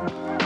[0.00, 0.37] Thank you.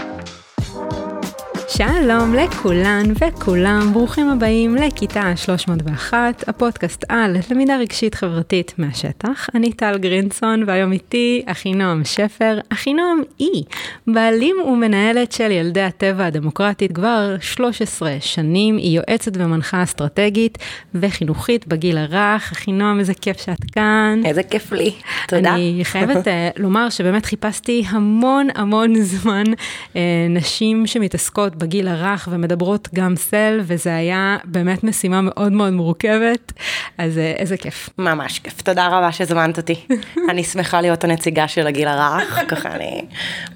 [1.82, 9.48] שלום לכולן וכולם, ברוכים הבאים לכיתה 301, הפודקאסט על למידה רגשית חברתית מהשטח.
[9.54, 12.58] אני טל גרינסון והיום איתי אחינועם שפר.
[12.68, 13.64] אחינועם היא
[14.07, 20.58] בעלים ומנהלת של ילדי הטבע הדמוקרטית כבר 13 שנים, היא יועצת ומנחה אסטרטגית
[20.94, 22.53] וחינוכית בגיל הרך.
[22.53, 24.21] אחינועם, איזה כיף שאת כאן.
[24.25, 24.93] איזה כיף לי,
[25.29, 25.54] תודה.
[25.54, 29.44] אני חייבת uh, לומר שבאמת חיפשתי המון המון זמן
[29.93, 29.96] uh,
[30.30, 36.53] נשים שמתעסקות בגיל הרך ומדברות גם סל, וזה היה באמת משימה מאוד מאוד מורכבת,
[36.98, 37.91] אז אה, איזה כיף.
[37.98, 39.86] ממש כיף, תודה רבה שהזמנת אותי.
[40.31, 43.05] אני שמחה להיות הנציגה של הגיל הרך, ככה אני,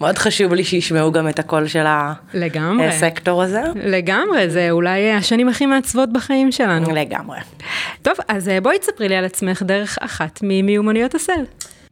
[0.01, 1.87] מאוד חשוב לי שישמעו גם את הקול של.
[2.89, 3.62] הסקטור הזה.
[3.75, 6.95] לגמרי, זה אולי השנים הכי מעצבות בחיים שלנו.
[6.95, 7.39] לגמרי.
[8.03, 11.45] טוב, אז אה, בואי תספרי לי על עצמך דרך אחת ממיומנויות הסל.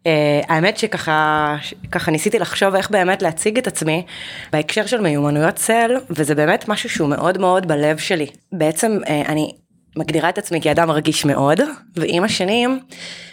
[0.05, 0.07] Uh,
[0.49, 1.57] האמת שככה
[1.93, 4.07] ככה ניסיתי לחשוב איך באמת להציג את עצמי
[4.53, 8.27] בהקשר של מיומנויות צל וזה באמת משהו שהוא מאוד מאוד בלב שלי.
[8.53, 9.53] בעצם uh, אני
[9.97, 11.61] מגדירה את עצמי כאדם רגיש מאוד,
[11.97, 12.81] ועם השנים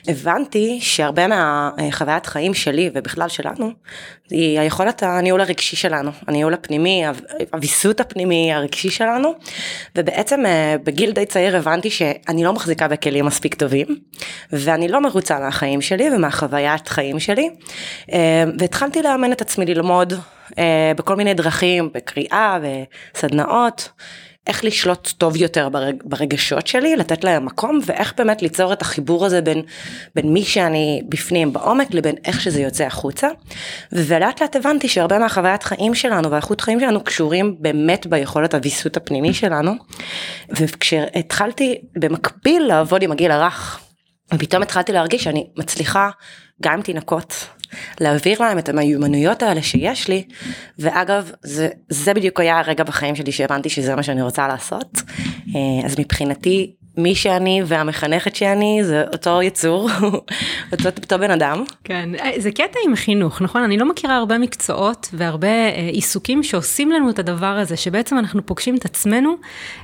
[0.07, 3.71] הבנתי שהרבה מהחוויית חיים שלי ובכלל שלנו,
[4.29, 7.03] היא היכולת הניהול הרגשי שלנו, הניהול הפנימי,
[7.53, 9.33] הוויסות הפנימי הרגשי שלנו,
[9.97, 13.87] ובעצם אה, בגיל די צעיר הבנתי שאני לא מחזיקה בכלים מספיק טובים,
[14.51, 17.49] ואני לא מרוצה מהחיים שלי ומהחוויית חיים שלי,
[18.13, 20.13] אה, והתחלתי לאמן את עצמי ללמוד
[20.57, 22.59] אה, בכל מיני דרכים, בקריאה
[23.13, 23.89] וסדנאות.
[24.47, 29.25] איך לשלוט טוב יותר ברג, ברגשות שלי, לתת להם מקום, ואיך באמת ליצור את החיבור
[29.25, 29.61] הזה בין,
[30.15, 33.27] בין מי שאני בפנים בעומק לבין איך שזה יוצא החוצה.
[33.91, 39.33] ולאט לאט הבנתי שהרבה מהחוויית חיים שלנו והאיכות חיים שלנו קשורים באמת ביכולת הוויסות הפנימי
[39.33, 39.71] שלנו.
[40.49, 43.79] וכשהתחלתי במקביל לעבוד עם הגיל הרך,
[44.33, 46.09] ופתאום התחלתי להרגיש שאני מצליחה
[46.61, 47.47] גם עם תינוקות
[47.99, 50.23] להעביר להם את המיומנויות האלה שיש לי.
[50.79, 55.01] ואגב זה זה בדיוק היה הרגע בחיים שלי שהבנתי שזה מה שאני רוצה לעשות.
[55.55, 59.89] אה, אז מבחינתי מי שאני והמחנכת שאני זה אותו יצור,
[60.71, 61.63] אותו, אותו בן אדם.
[61.83, 63.63] כן, זה קטע עם חינוך, נכון?
[63.63, 68.45] אני לא מכירה הרבה מקצועות והרבה אה, עיסוקים שעושים לנו את הדבר הזה, שבעצם אנחנו
[68.45, 69.35] פוגשים את עצמנו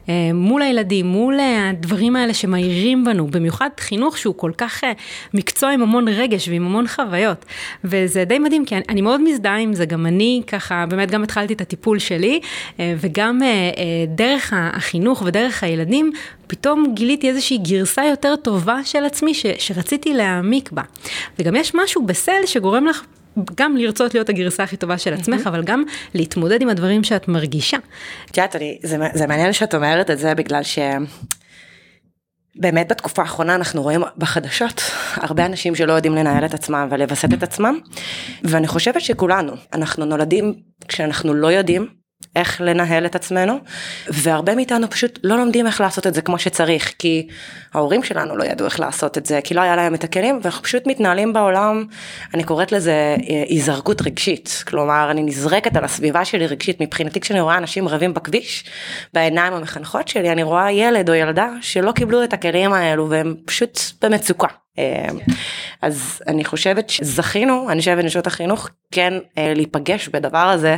[0.10, 4.92] אה, מול הילדים, מול אה, הדברים האלה שמאירים בנו, במיוחד חינוך שהוא כל כך אה,
[5.34, 7.46] מקצוע עם המון רגש ועם המון חוויות.
[7.84, 11.24] וזה די מדהים, כי אני, אני מאוד מזדהה עם זה, גם אני ככה, באמת גם
[11.24, 12.40] התחלתי את הטיפול שלי,
[12.80, 13.72] אה, וגם אה, אה,
[14.08, 16.12] דרך החינוך ודרך הילדים,
[16.48, 20.82] פתאום גיליתי איזושהי גרסה יותר טובה של עצמי ש, שרציתי להעמיק בה.
[21.40, 23.06] וגם יש משהו בסל שגורם לך
[23.56, 25.50] גם לרצות להיות הגרסה הכי טובה של עצמך, mm-hmm.
[25.50, 27.78] אבל גם להתמודד עם הדברים שאת מרגישה.
[28.32, 30.80] את יודעת, זה, זה מעניין שאת אומרת את זה בגלל ש...
[32.60, 34.82] באמת בתקופה האחרונה אנחנו רואים בחדשות
[35.16, 37.80] הרבה אנשים שלא יודעים לנהל את עצמם ולווסת את עצמם
[38.44, 40.54] ואני חושבת שכולנו אנחנו נולדים
[40.88, 41.88] כשאנחנו לא יודעים
[42.38, 43.60] איך לנהל את עצמנו
[44.08, 47.28] והרבה מאיתנו פשוט לא לומדים איך לעשות את זה כמו שצריך כי
[47.74, 50.64] ההורים שלנו לא ידעו איך לעשות את זה כי לא היה להם את הכלים ואנחנו
[50.64, 51.86] פשוט מתנהלים בעולם
[52.34, 54.64] אני קוראת לזה אה, היזרקות רגשית.
[54.68, 56.82] כלומר אני נזרקת על הסביבה שלי רגשית.
[56.82, 58.66] מבחינתי כשאני רואה אנשים רבים בכביש
[59.14, 63.80] בעיניים המחנכות שלי אני רואה ילד או ילדה שלא קיבלו את הכלים האלו והם פשוט
[64.02, 64.48] במצוקה
[65.82, 70.76] אז אני חושבת שזכינו, אנשי ונשות החינוך, כן אה, להיפגש בדבר הזה,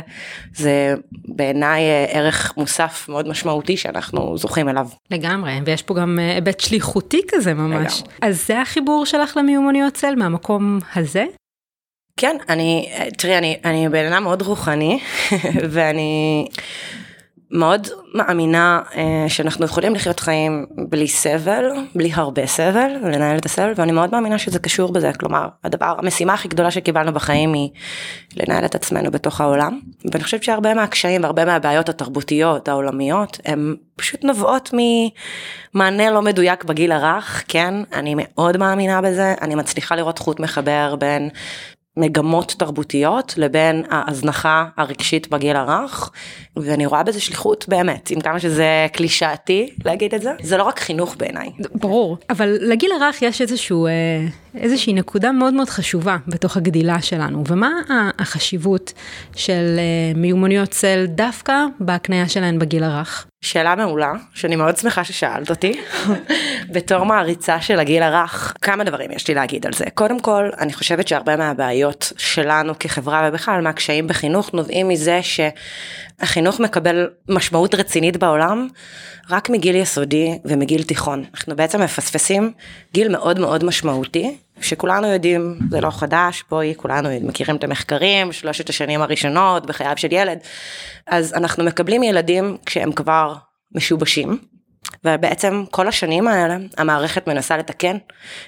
[0.54, 0.94] זה
[1.28, 4.88] בעיניי אה, ערך מוסף מאוד משמעותי שאנחנו זוכים אליו.
[5.10, 8.00] לגמרי, ויש פה גם אה, היבט שליחותי כזה ממש.
[8.00, 8.14] לגמרי.
[8.22, 11.24] אז זה החיבור שלך למיומנויות צל מהמקום הזה?
[12.16, 12.88] כן, אני,
[13.18, 15.00] תראי, אני, אני בן אדם מאוד רוחני,
[15.72, 16.46] ואני...
[17.52, 23.72] מאוד מאמינה אה, שאנחנו יכולים לחיות חיים בלי סבל, בלי הרבה סבל, ולנהל את הסבל,
[23.76, 27.68] ואני מאוד מאמינה שזה קשור בזה, כלומר, הדבר, המשימה הכי גדולה שקיבלנו בחיים היא
[28.36, 29.80] לנהל את עצמנו בתוך העולם,
[30.12, 36.92] ואני חושבת שהרבה מהקשיים והרבה מהבעיות התרבותיות, העולמיות, הן פשוט נובעות ממענה לא מדויק בגיל
[36.92, 41.30] הרך, כן, אני מאוד מאמינה בזה, אני מצליחה לראות חוט מחבר בין
[42.00, 46.10] מגמות תרבותיות לבין ההזנחה הרגשית בגיל הרך
[46.56, 50.78] ואני רואה בזה שליחות באמת עם כמה שזה קלישאתי להגיד את זה זה לא רק
[50.78, 51.50] חינוך בעיניי.
[51.74, 53.90] ברור אבל לגיל הרך יש איזשהו אה,
[54.54, 57.70] איזושהי נקודה מאוד מאוד חשובה בתוך הגדילה שלנו ומה
[58.18, 58.92] החשיבות
[59.36, 63.26] של אה, מיומנויות צל דווקא בהקניה שלהן בגיל הרך.
[63.40, 65.80] שאלה מעולה, שאני מאוד שמחה ששאלת אותי.
[66.74, 69.84] בתור מעריצה של הגיל הרך, כמה דברים יש לי להגיד על זה.
[69.94, 77.08] קודם כל, אני חושבת שהרבה מהבעיות שלנו כחברה ובכלל מהקשיים בחינוך נובעים מזה שהחינוך מקבל
[77.28, 78.68] משמעות רצינית בעולם
[79.30, 81.24] רק מגיל יסודי ומגיל תיכון.
[81.34, 82.52] אנחנו בעצם מפספסים
[82.94, 88.68] גיל מאוד מאוד משמעותי שכולנו יודעים, זה לא חדש, בואי, כולנו מכירים את המחקרים, שלושת
[88.68, 90.38] השנים הראשונות בחייו של ילד,
[91.06, 93.34] אז אנחנו מקבלים ילדים כשהם כבר
[93.74, 94.38] משובשים,
[95.04, 97.96] ובעצם כל השנים האלה המערכת מנסה לתקן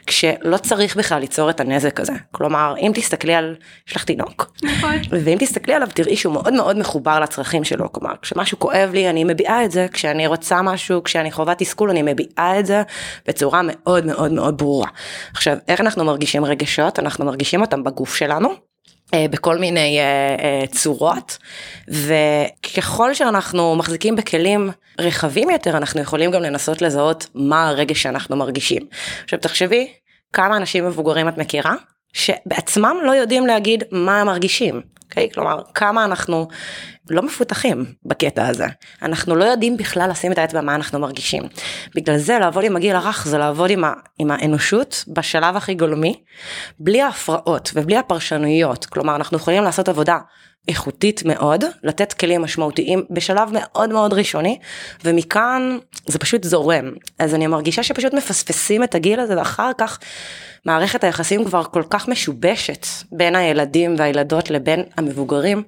[0.07, 2.13] כשלא צריך בכלל ליצור את הנזק הזה.
[2.31, 3.57] כלומר, אם תסתכלי על,
[3.89, 4.95] יש לך תינוק, נכון.
[5.11, 7.93] ואם תסתכלי עליו תראי שהוא מאוד מאוד מחובר לצרכים שלו.
[7.93, 12.03] כלומר, כשמשהו כואב לי אני מביעה את זה, כשאני רוצה משהו, כשאני חווה תסכול אני
[12.03, 12.83] מביעה את זה
[13.29, 14.89] בצורה מאוד מאוד מאוד ברורה.
[15.33, 16.99] עכשיו, איך אנחנו מרגישים רגשות?
[16.99, 18.72] אנחנו מרגישים אותם בגוף שלנו.
[19.15, 21.39] אה, בכל מיני uh, uh, צורות
[21.89, 28.83] וככל שאנחנו מחזיקים בכלים רחבים יותר אנחנו יכולים גם לנסות לזהות מה הרגש שאנחנו מרגישים.
[29.25, 29.93] עכשיו תחשבי
[30.33, 31.75] כמה אנשים מבוגרים את מכירה
[32.13, 34.81] שבעצמם לא יודעים להגיד מה הם מרגישים.
[34.81, 35.03] Okay?
[35.13, 35.31] אוקיי?
[35.35, 36.49] כלומר כמה אנחנו
[37.11, 38.67] לא מפותחים בקטע הזה
[39.03, 41.43] אנחנו לא יודעים בכלל לשים את האצבע מה אנחנו מרגישים.
[41.95, 46.23] בגלל זה לעבוד עם הגיל הרך זה לעבוד עם, ה, עם האנושות בשלב הכי גולמי
[46.79, 50.19] בלי ההפרעות ובלי הפרשנויות כלומר אנחנו יכולים לעשות עבודה
[50.69, 54.59] איכותית מאוד לתת כלים משמעותיים בשלב מאוד מאוד ראשוני
[55.05, 56.91] ומכאן זה פשוט זורם.
[57.19, 59.99] אז אני מרגישה שפשוט מפספסים את הגיל הזה ואחר כך
[60.67, 65.63] מערכת היחסים כבר כל כך משובשת בין הילדים והילדות לבין המבוגרים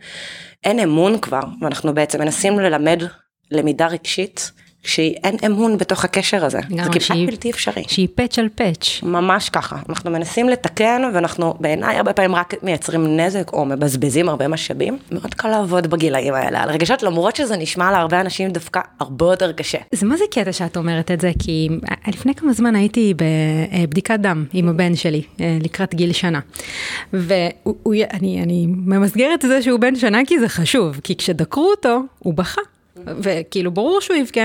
[0.65, 3.03] אין אמון כבר ואנחנו בעצם מנסים ללמד
[3.51, 4.53] למידה רגשית
[4.85, 7.85] שאין אמון בתוך הקשר הזה, זה כמעט בלתי אפשרי.
[7.87, 9.01] שהיא פאץ' על פאץ'.
[9.03, 14.49] ממש ככה, אנחנו מנסים לתקן ואנחנו בעיניי הרבה פעמים רק מייצרים נזק או מבזבזים הרבה
[14.49, 14.99] משאבים.
[15.11, 19.53] מאוד קל לעבוד בגילאים האלה על רגשות למרות שזה נשמע להרבה אנשים דווקא הרבה יותר
[19.53, 19.79] קשה.
[19.93, 21.69] זה מה זה קטע שאת אומרת את זה כי
[22.09, 26.41] לפני כמה זמן הייתי בבדיקת דם עם הבן שלי אה, לקראת גיל שנה.
[27.13, 32.61] ואני ממסגרת את זה שהוא בן שנה כי זה חשוב כי כשדקרו אותו הוא בכה.
[32.97, 34.41] וכאילו ברור שהוא יבכה.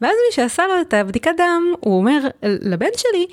[0.00, 3.26] ואז מי שעשה לו את הבדיקת דם, הוא אומר לבן שלי,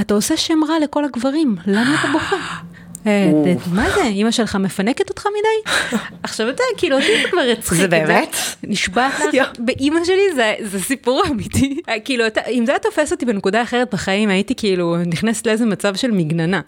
[0.00, 2.36] אתה עושה שם רע לכל הגברים, למה אתה בוכה?
[3.06, 3.32] אה,
[3.72, 5.76] מה זה, אימא שלך מפנקת אותך מדי?
[6.22, 7.78] עכשיו אתה כאילו אותי זה כבר הצחיק.
[7.78, 8.36] זה באמת?
[8.62, 11.80] נשבעת לך, באימא שלי זה סיפור אמיתי.
[12.04, 16.10] כאילו אם זה היה תופס אותי בנקודה אחרת בחיים הייתי כאילו נכנסת לאיזה מצב של
[16.10, 16.60] מגננה.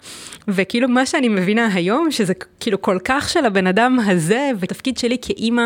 [0.47, 5.17] וכאילו מה שאני מבינה היום שזה כאילו כל כך של הבן אדם הזה ותפקיד שלי
[5.21, 5.63] כאימא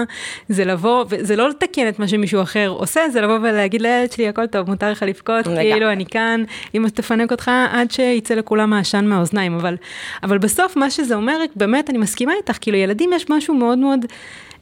[0.49, 4.27] זה לבוא וזה לא לתקן את מה שמישהו אחר עושה זה לבוא ולהגיד לילד שלי
[4.27, 6.43] הכל טוב מותר לך לבכות כאילו אני כאן
[6.75, 9.75] אמא תפנק אותך עד שיצא לכולם העשן מהאוזניים אבל
[10.23, 14.05] אבל בסוף מה שזה אומר, באמת, אני מסכימה איתך, כאילו ילדים יש משהו מאוד מאוד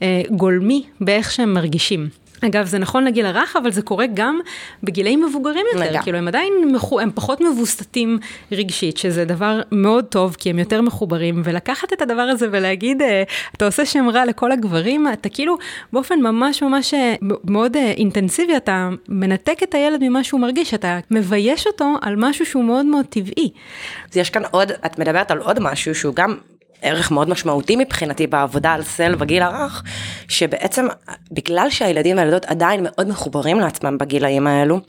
[0.01, 2.09] אה, גולמי באיך שהם מרגישים.
[2.43, 4.39] אגב, זה נכון לגיל הרך, אבל זה קורה גם
[4.83, 6.01] בגילאים מבוגרים יותר, לגע.
[6.01, 6.53] כאילו הם עדיין,
[7.01, 8.19] הם פחות מבוסתים
[8.51, 13.23] רגשית, שזה דבר מאוד טוב, כי הם יותר מחוברים, ולקחת את הדבר הזה ולהגיד, אה,
[13.55, 15.57] אתה עושה שם רע לכל הגברים, אתה כאילו
[15.93, 20.99] באופן ממש ממש אה, מאוד אה, אינטנסיבי, אתה מנתק את הילד ממה שהוא מרגיש, אתה
[21.11, 23.51] מבייש אותו על משהו שהוא מאוד מאוד טבעי.
[24.11, 26.35] אז יש כאן עוד, את מדברת על עוד משהו שהוא גם
[26.85, 29.83] ערך מאוד משמעותי מבחינתי בעבודה על סל בגיל הרך,
[30.27, 30.87] שבעצם
[31.31, 34.79] בגלל שהילדים והילדות עדיין מאוד מחוברים לעצמם בגילאים האלו,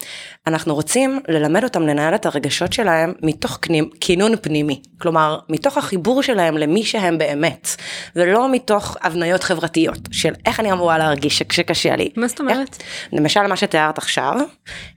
[0.46, 3.58] אנחנו רוצים ללמד אותם לנהל את הרגשות שלהם מתוך
[4.00, 7.68] כינון פנימי, כלומר מתוך החיבור שלהם למי שהם באמת,
[8.16, 12.10] ולא מתוך הבניות חברתיות של איך אני אמורה להרגיש כשקשה לי.
[12.16, 12.82] מה זאת אומרת?
[13.12, 14.34] למשל מה שתיארת עכשיו,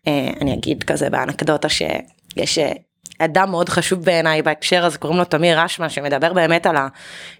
[0.08, 2.72] אה, אני אגיד כזה באנקדוטה שיש אה,
[3.20, 6.88] אדם מאוד חשוב בעיניי בהקשר הזה קוראים לו תמיר רשמה שמדבר באמת על, ה,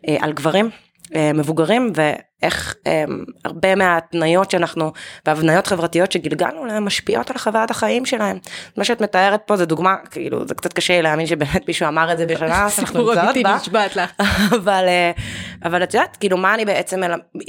[0.08, 0.70] אה, על גברים
[1.16, 1.94] אה, מבוגרים
[2.42, 4.92] איך הם, הרבה מההתניות שאנחנו,
[5.26, 8.38] והבניות חברתיות שגלגלנו להם משפיעות על חוויית החיים שלהם.
[8.78, 12.18] מה שאת מתארת פה זה דוגמה, כאילו זה קצת קשה להאמין שבאמת מישהו אמר את
[12.18, 13.56] זה בשנה שאנחנו נמצאות בה.
[13.56, 14.12] נשבעת לך.
[14.56, 15.12] אבל, אה,
[15.64, 17.02] אבל את יודעת, כאילו מה אני בעצם,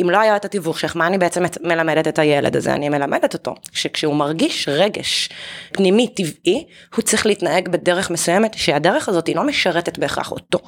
[0.02, 2.72] אם לא היה את התיווך שלך, מה אני בעצם מלמדת את הילד הזה?
[2.72, 5.28] אני מלמדת אותו, שכשהוא מרגיש רגש
[5.72, 10.58] פנימי טבעי, הוא צריך להתנהג בדרך מסוימת, שהדרך הזאת היא לא משרתת בהכרח אותו,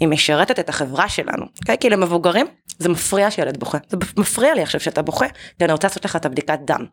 [0.00, 1.44] היא משרתת את החברה שלנו.
[1.44, 1.58] Okay?
[1.60, 1.76] אוקיי?
[1.80, 2.46] כי למבוגרים
[2.78, 3.78] זה מפריע שילד בוכה.
[3.88, 5.26] זה מפריע לי עכשיו שאתה בוכה,
[5.58, 6.84] כי אני רוצה לעשות לך את הבדיקת דם.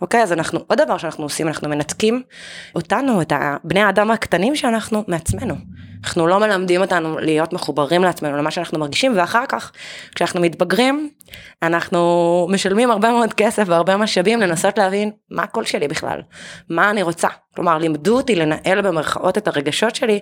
[0.00, 2.22] אוקיי, אז אנחנו, עוד דבר שאנחנו עושים, אנחנו מנתקים
[2.74, 3.32] אותנו, את
[3.64, 5.54] בני האדם הקטנים שאנחנו, מעצמנו.
[6.04, 9.72] אנחנו לא מלמדים אותנו להיות מחוברים לעצמנו, למה שאנחנו מרגישים, ואחר כך,
[10.14, 11.10] כשאנחנו מתבגרים,
[11.62, 16.20] אנחנו משלמים הרבה מאוד כסף והרבה משאבים לנסות להבין מה הקול שלי בכלל,
[16.70, 17.28] מה אני רוצה.
[17.56, 20.20] כלומר, לימדו אותי לנהל במרכאות את הרגשות שלי,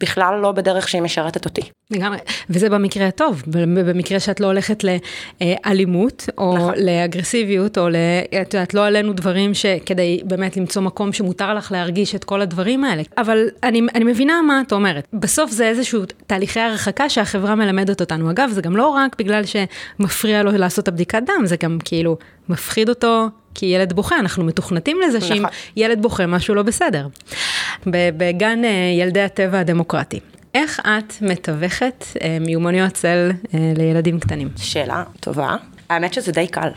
[0.00, 1.60] בכלל לא בדרך שהיא משרתת אותי.
[1.90, 2.18] לגמרי,
[2.50, 6.74] וזה במקרה הטוב, במקרה שאת לא הולכת לאלימות, או נכון.
[6.76, 7.96] לאגרסיביות, או ל...
[8.42, 12.84] את יודעת, לא עלינו דברים שכדי באמת למצוא מקום שמותר לך להרגיש את כל הדברים
[12.84, 13.02] האלה.
[13.18, 15.07] אבל אני, אני מבינה מה את אומרת.
[15.12, 18.30] בסוף זה איזשהו תהליכי הרחקה שהחברה מלמדת אותנו.
[18.30, 22.16] אגב, זה גם לא רק בגלל שמפריע לו לעשות את הבדיקת דם, זה גם כאילו
[22.48, 25.50] מפחיד אותו כי ילד בוכה, אנחנו מתוכנתים לזה שאם נכון.
[25.76, 27.08] ילד בוכה משהו לא בסדר.
[27.86, 30.20] בגן אה, ילדי הטבע הדמוקרטי.
[30.54, 34.48] איך את מתווכת אה, מיומנויות צל אה, לילדים קטנים?
[34.56, 35.56] שאלה טובה.
[35.90, 36.68] האמת שזה די קל.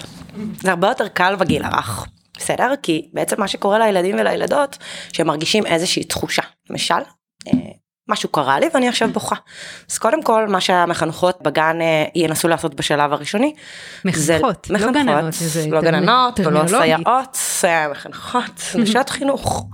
[0.61, 2.05] זה הרבה יותר קל בגיל הרך.
[2.37, 2.73] בסדר?
[2.83, 4.77] כי בעצם מה שקורה לילדים ולילדות,
[5.13, 6.41] שהם מרגישים איזושהי תחושה.
[6.69, 6.95] למשל,
[8.11, 9.35] משהו קרה לי ואני עכשיו בוכה.
[9.91, 13.53] אז קודם כל מה שהמחנכות בגן אה, ינסו לעשות בשלב הראשוני.
[14.05, 15.35] מחנכות, זה, לא גננות.
[15.71, 17.37] לא גננות ולא סייעות,
[17.91, 19.65] מחנכות, נשות חינוך.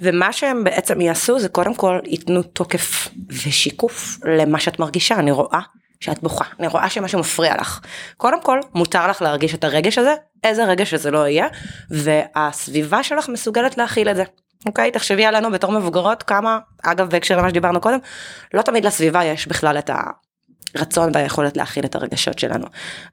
[0.00, 5.60] ומה שהם בעצם יעשו זה קודם כל ייתנו תוקף ושיקוף למה שאת מרגישה, אני רואה
[6.00, 7.80] שאת בוכה, אני רואה שמשהו מפריע לך.
[8.16, 11.46] קודם כל, מותר לך להרגיש את הרגש הזה, איזה רגש שזה לא יהיה,
[11.90, 14.24] והסביבה שלך מסוגלת להכיל את זה.
[14.66, 14.90] אוקיי?
[14.90, 17.98] תחשבי עלינו בתור מבוגרות כמה, אגב בהקשר למה שדיברנו קודם,
[18.54, 19.90] לא תמיד לסביבה יש בכלל את
[20.76, 22.66] הרצון והיכולת להכיל את הרגשות שלנו.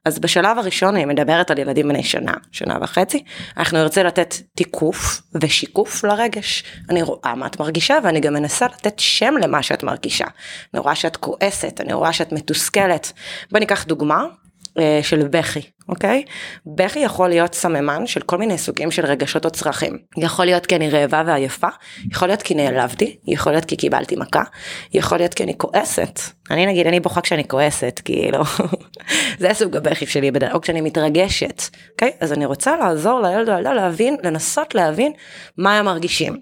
[0.04, 3.24] אז בשלב הראשון אני מדברת על ילדים בני שנה, שנה וחצי,
[3.56, 6.64] אנחנו נרצה לתת תיקוף ושיקוף לרגש.
[6.90, 10.26] אני רואה מה את מרגישה ואני גם מנסה לתת שם למה שאת מרגישה.
[10.74, 13.12] אני רואה שאת כועסת, אני רואה שאת מתוסכלת.
[13.50, 14.24] בוא ניקח דוגמה,
[15.02, 16.24] של בכי, אוקיי?
[16.76, 19.98] בכי יכול להיות סממן של כל מיני סוגים של רגשות או צרכים.
[20.16, 21.68] יכול להיות כי אני רעבה ועייפה,
[22.12, 24.42] יכול להיות כי נעלבתי, יכול להיות כי קיבלתי מכה,
[24.94, 26.20] יכול להיות כי אני כועסת.
[26.50, 28.42] אני נגיד, אני בוכה כשאני כועסת, כאילו,
[29.38, 31.62] זה סוג הבכי שלי או כשאני מתרגשת,
[31.92, 32.12] אוקיי?
[32.20, 35.12] אז אני רוצה לעזור לילד או לילדה להבין, לנסות להבין
[35.58, 36.40] מה הם מרגישים.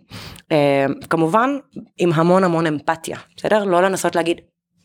[0.53, 1.51] אה, כמובן,
[1.99, 3.65] עם המון המון אמפתיה, בסדר?
[3.65, 4.41] לא לנסות להגיד,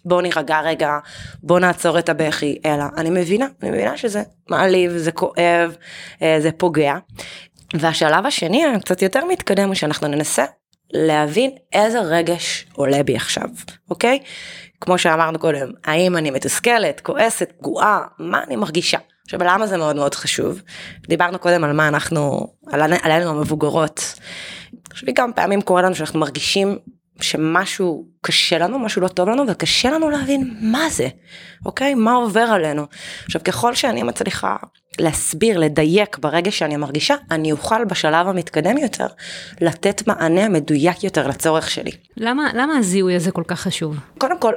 [0.06, 0.98] בוא נירגע רגע,
[1.44, 5.76] בוא נעצור את הבכי, אלא אני מבינה, אני מבינה שזה מעליב, זה כואב,
[6.22, 6.96] אה, זה פוגע.
[7.74, 10.46] והשלב השני הקצת יותר מתקדם הוא שאנחנו ננסה
[10.94, 13.50] להבין איזה רגש עולה בי עכשיו,
[13.90, 14.20] אוקיי?
[14.82, 18.98] כמו שאמרנו קודם, האם אני מתוסכלת, כועסת, פגועה, מה אני מרגישה?
[19.26, 20.62] עכשיו למה זה מאוד מאוד חשוב?
[21.08, 24.20] דיברנו קודם על מה אנחנו, על, עלינו המבוגרות.
[24.94, 26.78] חושבי כמה פעמים קורה לנו שאנחנו מרגישים
[27.24, 31.08] שמשהו קשה לנו, משהו לא טוב לנו, וקשה לנו להבין מה זה,
[31.66, 31.94] אוקיי?
[31.94, 32.86] מה עובר עלינו.
[33.26, 34.56] עכשיו, ככל שאני מצליחה
[35.00, 39.08] להסביר, לדייק ברגע שאני מרגישה, אני אוכל בשלב המתקדם יותר
[39.62, 41.92] לתת מענה מדויק יותר לצורך שלי.
[42.18, 43.96] למה, למה הזיהוי הזה כל כך חשוב?
[44.18, 44.54] קודם כל,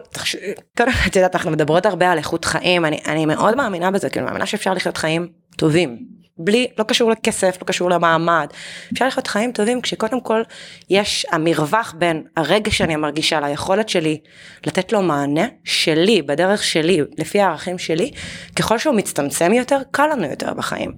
[0.77, 4.11] קודם כל, את יודעת, אנחנו מדברות הרבה על איכות חיים, אני, אני מאוד מאמינה בזה,
[4.11, 6.16] כאילו, מאמינה שאפשר לחיות חיים טובים.
[6.39, 8.47] בלי, לא קשור לכסף, לא קשור למעמד.
[8.93, 10.43] אפשר לחיות חיים טובים כשקודם כל
[10.91, 14.21] יש המרווח בין הרגע שאני מרגישה ליכולת שלי
[14.67, 18.11] לתת לו מענה שלי, בדרך שלי, לפי הערכים שלי,
[18.57, 20.93] ככל שהוא מצטמצם יותר, קל לנו יותר בחיים.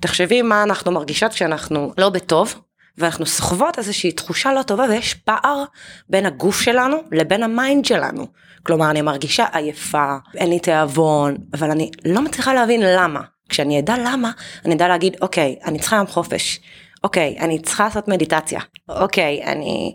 [0.00, 2.54] תחשבי מה אנחנו מרגישות כשאנחנו לא בטוב,
[2.98, 5.64] ואנחנו סוחבות איזושהי תחושה לא טובה ויש פער
[6.08, 8.26] בין הגוף שלנו לבין ה mind שלנו.
[8.62, 13.33] כלומר אני מרגישה עייפה, אין לי תיאבון, אבל אני לא מצליחה להבין למה.
[13.54, 14.30] כשאני אדע למה,
[14.64, 16.60] אני אדע להגיד, אוקיי, אני צריכה יום חופש.
[17.04, 18.60] אוקיי, אני צריכה לעשות מדיטציה.
[18.88, 19.94] אוקיי, אני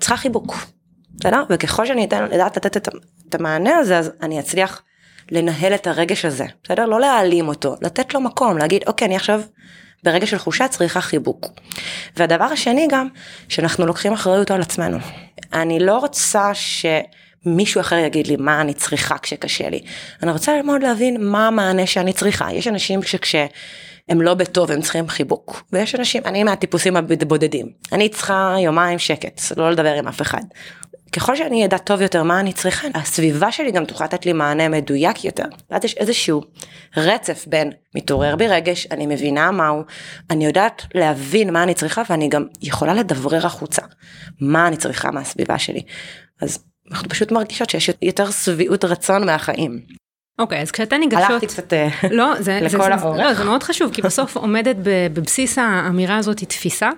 [0.00, 0.56] צריכה חיבוק.
[1.14, 1.42] בסדר?
[1.50, 2.88] וככל שאני אתן לדעת לתת את,
[3.28, 4.82] את המענה הזה, אז אני אצליח
[5.30, 6.44] לנהל את הרגש הזה.
[6.64, 6.86] בסדר?
[6.86, 9.40] לא להעלים אותו, לתת לו מקום, להגיד, אוקיי, אני עכשיו
[10.04, 11.46] ברגע של חושה צריכה חיבוק.
[12.16, 13.08] והדבר השני גם,
[13.48, 14.98] שאנחנו לוקחים אחריות על עצמנו.
[15.52, 16.86] אני לא רוצה ש...
[17.46, 19.80] מישהו אחר יגיד לי מה אני צריכה כשקשה לי.
[20.22, 22.52] אני רוצה ללמוד להבין מה המענה שאני צריכה.
[22.52, 23.48] יש אנשים שכשהם
[24.14, 27.66] לא בטוב הם צריכים חיבוק, ויש אנשים, אני מהטיפוסים הבודדים.
[27.92, 30.42] אני צריכה יומיים שקט, לא לדבר עם אף אחד.
[31.12, 34.68] ככל שאני אדע טוב יותר מה אני צריכה, הסביבה שלי גם תוכל לתת לי מענה
[34.68, 35.44] מדויק יותר.
[35.70, 36.42] ואז יש איזשהו
[36.96, 39.82] רצף בין מתעורר בי רגש, אני מבינה מהו,
[40.30, 43.82] אני יודעת להבין מה אני צריכה ואני גם יכולה לדברר החוצה
[44.40, 45.82] מה אני צריכה מהסביבה שלי.
[46.42, 46.58] אז
[46.90, 49.80] אנחנו פשוט מרגישות שיש יותר שביעות רצון מהחיים.
[50.38, 51.30] אוקיי, okay, אז כשאתן ניגשות...
[51.30, 53.18] הלכתי קצת אה, לא, זה, לכל זה, האורך.
[53.20, 56.90] לא, זה מאוד חשוב, כי בסוף עומדת בבסיס האמירה הזאת תפיסה,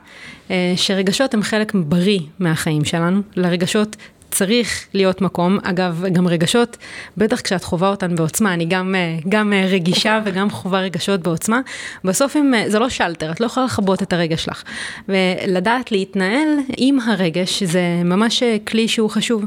[0.50, 3.96] אה, שרגשות הם חלק בריא מהחיים שלנו, לרגשות
[4.38, 6.76] צריך להיות מקום, אגב, גם רגשות,
[7.16, 11.60] בטח כשאת חווה אותן בעוצמה, אני גם, אה, גם אה, רגישה וגם חווה רגשות בעוצמה,
[12.04, 14.62] בסוף הם, אה, זה לא שלטר, את לא יכולה לכבות את הרגש שלך.
[15.08, 19.44] ולדעת להתנהל עם הרגש, זה ממש כלי שהוא חשוב.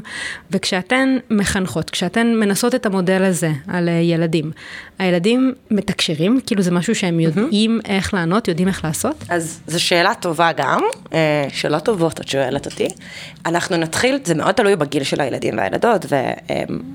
[0.50, 4.50] וכשאתן מחנכות, כשאתן מנסות את המודל הזה על ילדים,
[4.98, 7.90] הילדים מתקשרים, כאילו זה משהו שהם יודעים mm-hmm.
[7.90, 9.24] איך לענות, יודעים איך לעשות?
[9.28, 10.82] אז זו שאלה טובה גם,
[11.48, 12.88] שאלות טובות את שואלת אותי.
[13.46, 16.06] אנחנו נתחיל, זה מאוד תלוי בגיל של הילדים והילדות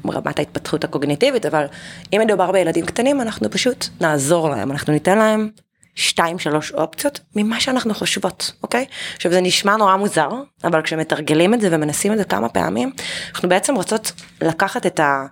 [0.05, 1.65] ורמת ההתפתחות הקוגניטיבית, אבל
[2.13, 5.49] אם מדובר בילדים קטנים, אנחנו פשוט נעזור להם, אנחנו ניתן להם
[5.95, 8.85] שתיים שלוש אופציות ממה שאנחנו חושבות, אוקיי?
[9.15, 10.29] עכשיו זה נשמע נורא מוזר,
[10.63, 12.91] אבל כשמתרגלים את זה ומנסים את זה כמה פעמים,
[13.33, 15.25] אנחנו בעצם רוצות לקחת את, ה,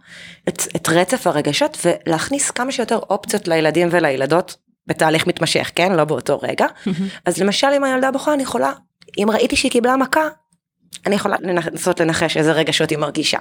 [0.49, 4.55] את, את רצף הרגשות ולהכניס כמה שיותר אופציות לילדים ולילדות
[4.87, 5.91] בתהליך מתמשך, כן?
[5.91, 6.67] לא באותו רגע.
[7.25, 8.71] אז למשל אם הילדה בוכה אני יכולה,
[9.17, 10.27] אם ראיתי שהיא קיבלה מכה,
[11.05, 13.37] אני יכולה לנסות לנחש איזה רגשות היא מרגישה.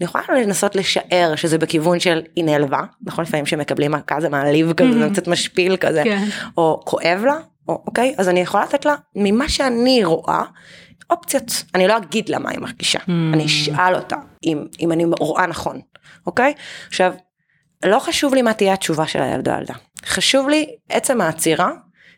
[0.00, 4.72] אני יכולה לנסות לשער שזה בכיוון של היא נעלבה, נכון לפעמים שמקבלים מכה זה מעליב
[4.72, 6.24] כזה, זה קצת משפיל כזה, כן.
[6.56, 7.36] או כואב לה,
[7.68, 10.42] או, אוקיי, אז אני יכולה לתת לה ממה שאני רואה.
[11.10, 13.10] אופציות, אני לא אגיד לה מה היא מרגישה, mm.
[13.32, 15.80] אני אשאל אותה אם, אם אני רואה נכון,
[16.26, 16.54] אוקיי?
[16.88, 17.12] עכשיו,
[17.84, 19.74] לא חשוב לי מה תהיה התשובה של הילד או הילדה,
[20.06, 21.70] חשוב לי עצם העצירה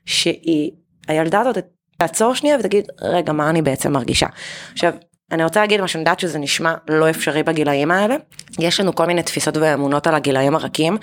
[0.05, 0.71] שהיא,
[1.09, 1.59] הילדה הזאת
[1.97, 4.27] תעצור שנייה ותגיד רגע מה אני בעצם מרגישה.
[4.73, 4.93] עכשיו
[5.33, 8.17] אני רוצה להגיד משהו, אני יודעת שזה נשמע לא אפשרי בגילאים האלה.
[8.59, 10.97] יש לנו כל מיני תפיסות ואמונות על הגילאים הרכים.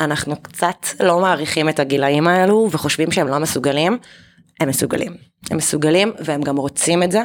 [0.00, 3.98] אנחנו קצת לא מעריכים את הגילאים האלו וחושבים שהם לא מסוגלים.
[4.60, 5.16] הם מסוגלים.
[5.50, 7.22] הם מסוגלים והם גם רוצים את זה.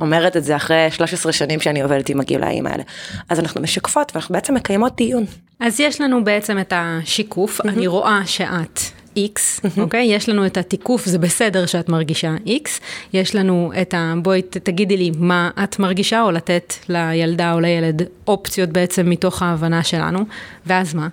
[0.00, 2.82] אומרת את זה אחרי 13 שנים שאני עובדת עם הגילאים האלה.
[3.28, 5.24] אז אנחנו משקפות ואנחנו בעצם מקיימות דיון.
[5.60, 8.80] אז יש לנו בעצם את השיקוף, אני רואה שאת
[9.16, 10.06] X, אוקיי?
[10.06, 12.68] יש לנו את התיקוף, זה בסדר שאת מרגישה X,
[13.12, 14.14] יש לנו את ה...
[14.22, 19.82] בואי תגידי לי מה את מרגישה, או לתת לילדה או לילד אופציות בעצם מתוך ההבנה
[19.82, 20.20] שלנו,
[20.66, 21.08] ואז מה?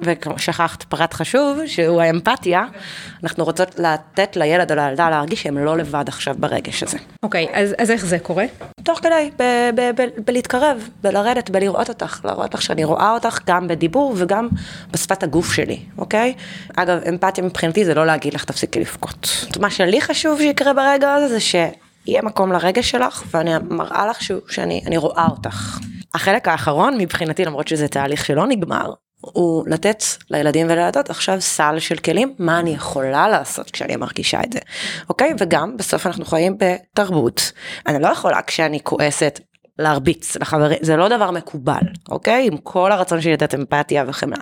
[0.00, 2.64] ושכחת פרט חשוב שהוא האמפתיה,
[3.24, 6.98] אנחנו רוצות לתת לילד או לילדה להרגיש שהם לא לבד עכשיו ברגש הזה.
[7.22, 8.44] אוקיי, okay, אז, אז איך זה קורה?
[8.82, 9.30] תוך כדי,
[10.26, 14.48] בלהתקרב, בלרדת, בלראות אותך, לראות לך שאני רואה אותך גם בדיבור וגם
[14.90, 16.34] בשפת הגוף שלי, אוקיי?
[16.36, 16.72] Okay?
[16.76, 19.46] אגב, אמפתיה מבחינתי זה לא להגיד לך תפסיקי לבכות.
[19.60, 24.96] מה שלי חשוב שיקרה ברגע הזה זה שיהיה מקום לרגש שלך ואני מראה לך שאני
[24.96, 25.78] רואה אותך.
[26.14, 31.96] החלק האחרון מבחינתי למרות שזה תהליך שלא נגמר הוא לתת לילדים ולילדות עכשיו סל של
[31.96, 34.58] כלים מה אני יכולה לעשות כשאני מרגישה את זה.
[35.08, 35.32] אוקיי?
[35.38, 37.52] וגם בסוף אנחנו חיים בתרבות.
[37.86, 39.40] אני לא יכולה כשאני כועסת
[39.78, 42.46] להרביץ לחברים זה לא דבר מקובל אוקיי?
[42.46, 44.36] עם כל הרצון שלי לתת אמפתיה וחמלה.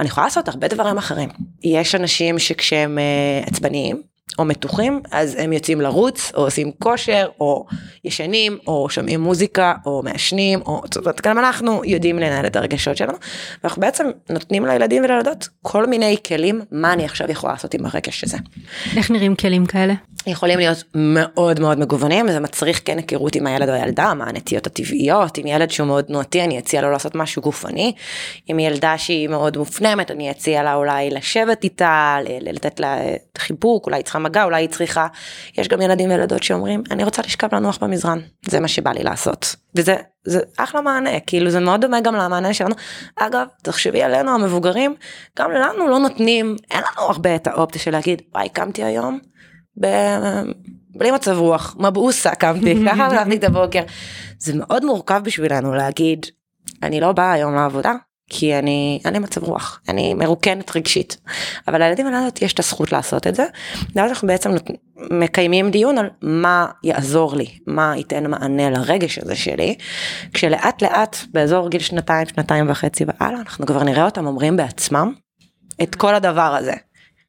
[0.00, 1.28] אני יכולה לעשות הרבה דברים אחרים.
[1.64, 4.02] יש אנשים שכשהם uh, עצבניים
[4.38, 7.66] או מתוחים, אז הם יוצאים לרוץ, או עושים כושר, או
[8.04, 12.96] ישנים, או שומעים מוזיקה, או מעשנים, או זאת אומרת, גם אנחנו יודעים לנהל את הרגשות
[12.96, 13.18] שלנו,
[13.62, 18.24] ואנחנו בעצם נותנים לילדים ולילדות כל מיני כלים, מה אני עכשיו יכולה לעשות עם הרגש
[18.24, 18.36] הזה.
[18.96, 19.94] איך נראים כלים כאלה?
[20.26, 24.66] יכולים להיות מאוד מאוד מגוונים, וזה מצריך כן היכרות עם הילד או הילדה, מה הנטיות
[24.66, 27.92] הטבעיות, עם ילד שהוא מאוד תנועתי, אני אציע לו לעשות משהו גופני,
[28.46, 32.96] עם ילדה שהיא מאוד מופנמת, אני אציע לה אולי לשבת איתה, לתת לה
[33.38, 35.06] חיבוק, אולי צריכה מגע, אולי היא צריכה,
[35.58, 39.56] יש גם ילדים וילדות שאומרים, אני רוצה לשכב לנוח במזרן, זה מה שבא לי לעשות.
[39.74, 42.74] וזה זה אחלה מענה, כאילו זה מאוד דומה גם למענה שלנו.
[43.16, 44.94] אגב, תחשבי עלינו המבוגרים,
[45.38, 49.18] גם לנו לא נותנים, אין לנו הרבה את האופציה של להגיד, וואי, קמתי היום,
[49.80, 49.86] ב...
[50.96, 53.82] בלי מצב רוח, מבעוסה קמתי, ככה הלכתי את הבוקר.
[54.38, 56.26] זה מאוד מורכב בשבילנו להגיד,
[56.82, 57.92] אני לא באה היום לעבודה,
[58.32, 61.16] כי אני, אני מצב רוח, אני מרוקנת רגשית.
[61.68, 63.44] אבל לילדים ולילדות יש את הזכות לעשות את זה,
[63.94, 64.50] ואז אנחנו בעצם
[65.10, 69.74] מקיימים דיון על מה יעזור לי, מה ייתן מענה לרגש הזה שלי,
[70.34, 75.12] כשלאט לאט באזור גיל שנתיים, שנתיים וחצי והלאה, אנחנו כבר נראה אותם אומרים בעצמם
[75.82, 76.74] את כל הדבר הזה.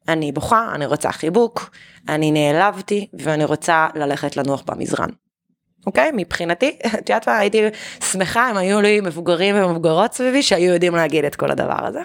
[0.08, 1.70] אני בוכה, אני רוצה חיבוק,
[2.08, 5.08] אני נעלבתי ואני רוצה ללכת לנוח במזרן.
[5.86, 6.10] אוקיי?
[6.14, 7.62] מבחינתי, את יודעת מה, הייתי
[8.10, 12.00] שמחה אם היו לי מבוגרים ומבוגרות סביבי שהיו יודעים להגיד את כל הדבר הזה.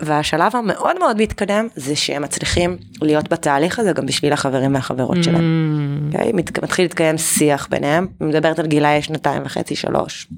[0.00, 6.10] והשלב המאוד מאוד מתקדם זה שהם מצליחים להיות בתהליך הזה גם בשביל החברים והחברות שלהם.
[6.10, 6.14] Mm.
[6.14, 6.18] Okay?
[6.18, 6.32] אוקיי?
[6.62, 10.28] מתחיל להתקיים שיח ביניהם, מדברת על גילאי שנתיים וחצי שלוש.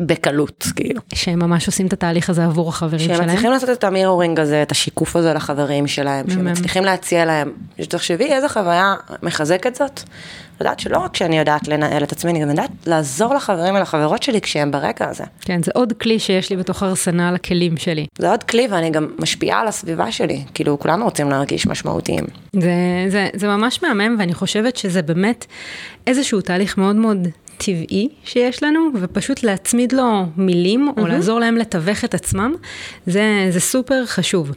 [0.00, 1.00] בקלות כאילו.
[1.14, 3.20] שהם ממש עושים את התהליך הזה עבור החברים שהם שלהם.
[3.20, 7.52] שהם מצליחים לעשות את המירורינג הזה, את השיקוף הזה לחברים שלהם, שהם מצליחים להציע להם,
[7.88, 10.00] תחשבי איזה חוויה מחזקת זאת.
[10.60, 14.40] לדעת שלא רק שאני יודעת לנהל את עצמי, אני גם יודעת לעזור לחברים ולחברות שלי
[14.40, 15.24] כשהם ברקע הזה.
[15.40, 18.06] כן, זה עוד כלי שיש לי בתוך ארסנל הכלים שלי.
[18.18, 22.24] זה עוד כלי ואני גם משפיעה על הסביבה שלי, כאילו כולנו רוצים להרגיש משמעותיים.
[22.52, 22.72] זה,
[23.08, 25.46] זה, זה ממש מהמם ואני חושבת שזה באמת
[26.06, 31.00] איזשהו תהליך מאוד מאוד טבעי שיש לנו, ופשוט להצמיד לו מילים, mm-hmm.
[31.00, 32.54] או לעזור להם לתווך את עצמם,
[33.06, 34.52] זה, זה סופר חשוב.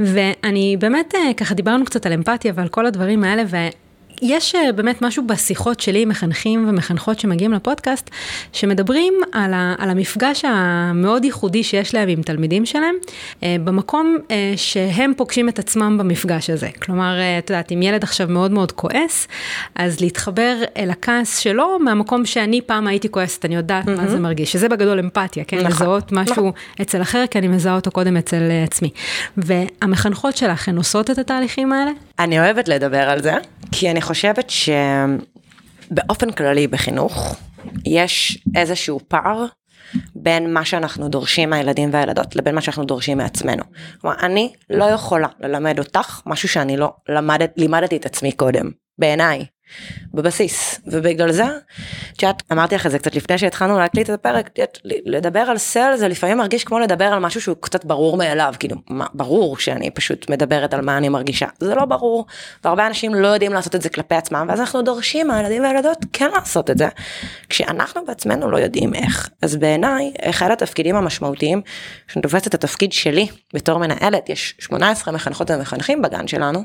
[0.00, 3.56] ואני באמת, אה, ככה דיברנו קצת על אמפתיה ועל כל הדברים האלה, ו...
[4.22, 8.10] יש אה, באמת משהו בשיחות שלי עם מחנכים ומחנכות שמגיעים לפודקאסט,
[8.52, 12.94] שמדברים על, ה, על המפגש המאוד ייחודי שיש להם עם תלמידים שלהם,
[13.42, 16.68] אה, במקום אה, שהם פוגשים את עצמם במפגש הזה.
[16.82, 19.28] כלומר, את יודעת, אם ילד עכשיו מאוד מאוד כועס,
[19.74, 23.90] אז להתחבר אל הכעס שלו מהמקום שאני פעם הייתי כועסת, אני יודעת mm-hmm.
[23.90, 25.56] מה זה מרגיש, שזה בגדול אמפתיה, כן?
[25.56, 25.70] נכון.
[25.70, 26.50] לזהות משהו נכון.
[26.80, 28.90] אצל אחר, כי אני מזהה אותו קודם אצל עצמי.
[29.36, 31.90] והמחנכות שלך, הן עושות את התהליכים האלה?
[32.18, 33.34] אני אוהבת לדבר על זה,
[33.72, 34.52] כי אני חושבת
[35.90, 37.36] שבאופן כללי בחינוך
[37.86, 39.44] יש איזשהו פער
[40.14, 43.62] בין מה שאנחנו דורשים מהילדים והילדות לבין מה שאנחנו דורשים מעצמנו.
[44.00, 49.44] כלומר, אני לא יכולה ללמד אותך משהו שאני לא למדת, לימדתי את עצמי קודם, בעיניי.
[50.14, 50.80] בבסיס.
[50.86, 51.44] ובגלל זה
[52.16, 55.58] את יודעת אמרתי לך את זה קצת לפני שהתחלנו להקליט את הפרק את לדבר על
[55.58, 59.58] סל זה לפעמים מרגיש כמו לדבר על משהו שהוא קצת ברור מאליו כאילו מה, ברור
[59.58, 61.46] שאני פשוט מדברת על מה אני מרגישה.
[61.60, 62.26] זה לא ברור
[62.64, 66.30] והרבה אנשים לא יודעים לעשות את זה כלפי עצמם ואז אנחנו דורשים מהילדים והילדות כן
[66.34, 66.88] לעשות את זה
[67.48, 69.28] כשאנחנו בעצמנו לא יודעים איך.
[69.42, 71.62] אז בעיניי אחד התפקידים המשמעותיים
[72.08, 76.64] שאני תופסת את התפקיד שלי בתור מנהלת יש 18 מחנכות ומחנכים בגן שלנו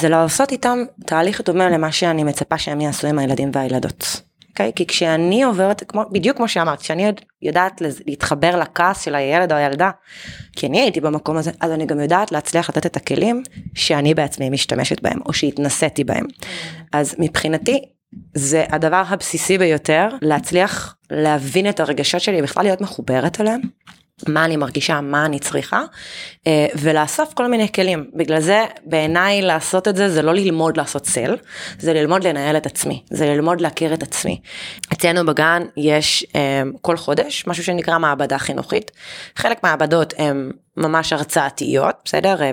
[0.00, 4.02] זה לעשות איתם תהליך דומה למה שאני מצפה שהם יעשו עם הילדים והילדות.
[4.02, 4.26] Okay?
[4.56, 4.72] אוקיי?
[4.76, 9.90] כי כשאני עוברת, כמו, בדיוק כמו שאמרת, כשאני יודעת להתחבר לכעס של הילד או הילדה,
[10.52, 13.42] כי אני הייתי במקום הזה, אז אני גם יודעת להצליח לתת את הכלים
[13.74, 16.26] שאני בעצמי משתמשת בהם, או שהתנסיתי בהם.
[16.92, 17.82] אז מבחינתי,
[18.34, 23.60] זה הדבר הבסיסי ביותר, להצליח להבין את הרגשות שלי, בכלל להיות מחוברת אליהם,
[24.28, 25.82] מה אני מרגישה, מה אני צריכה,
[26.46, 28.10] אה, ולאסוף כל מיני כלים.
[28.14, 31.36] בגלל זה בעיניי לעשות את זה זה לא ללמוד לעשות סל,
[31.78, 34.40] זה ללמוד לנהל את עצמי, זה ללמוד להכיר את עצמי.
[34.92, 38.90] אצלנו בגן יש אה, כל חודש משהו שנקרא מעבדה חינוכית.
[39.36, 42.42] חלק מהעבדות הן ממש הרצאתיות, בסדר?
[42.42, 42.50] אה,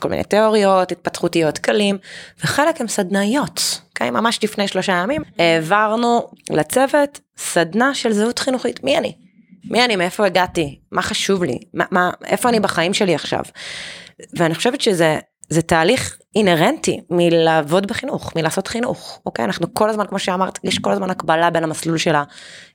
[0.00, 1.98] כל מיני תיאוריות, התפתחותיות, כלים,
[2.44, 4.10] וחלק הן סדנאיות, אוקיי?
[4.10, 9.29] ממש לפני שלושה ימים העברנו לצוות סדנה של זהות חינוכית, מי אני?
[9.64, 13.42] מי אני, מאיפה הגעתי, מה חשוב לי, מה, מה, איפה אני בחיים שלי עכשיו.
[14.34, 15.18] ואני חושבת שזה
[15.50, 19.44] זה תהליך אינהרנטי מלעבוד בחינוך, מלעשות חינוך, אוקיי?
[19.44, 22.14] אנחנו כל הזמן, כמו שאמרת, יש כל הזמן הקבלה בין המסלול של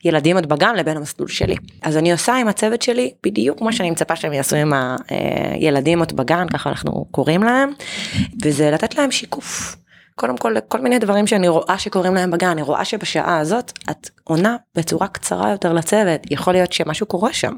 [0.03, 1.55] הילדים עוד בגן לבין המסלול שלי.
[1.81, 4.73] אז אני עושה עם הצוות שלי בדיוק כמו שאני מצפה שהם יעשו עם
[5.07, 7.69] הילדים עוד בגן, ככה אנחנו קוראים להם,
[8.43, 9.75] וזה לתת להם שיקוף.
[10.19, 14.09] קודם כל כל מיני דברים שאני רואה שקורים להם בגן, אני רואה שבשעה הזאת את
[14.23, 17.53] עונה בצורה קצרה יותר לצוות, יכול להיות שמשהו קורה שם,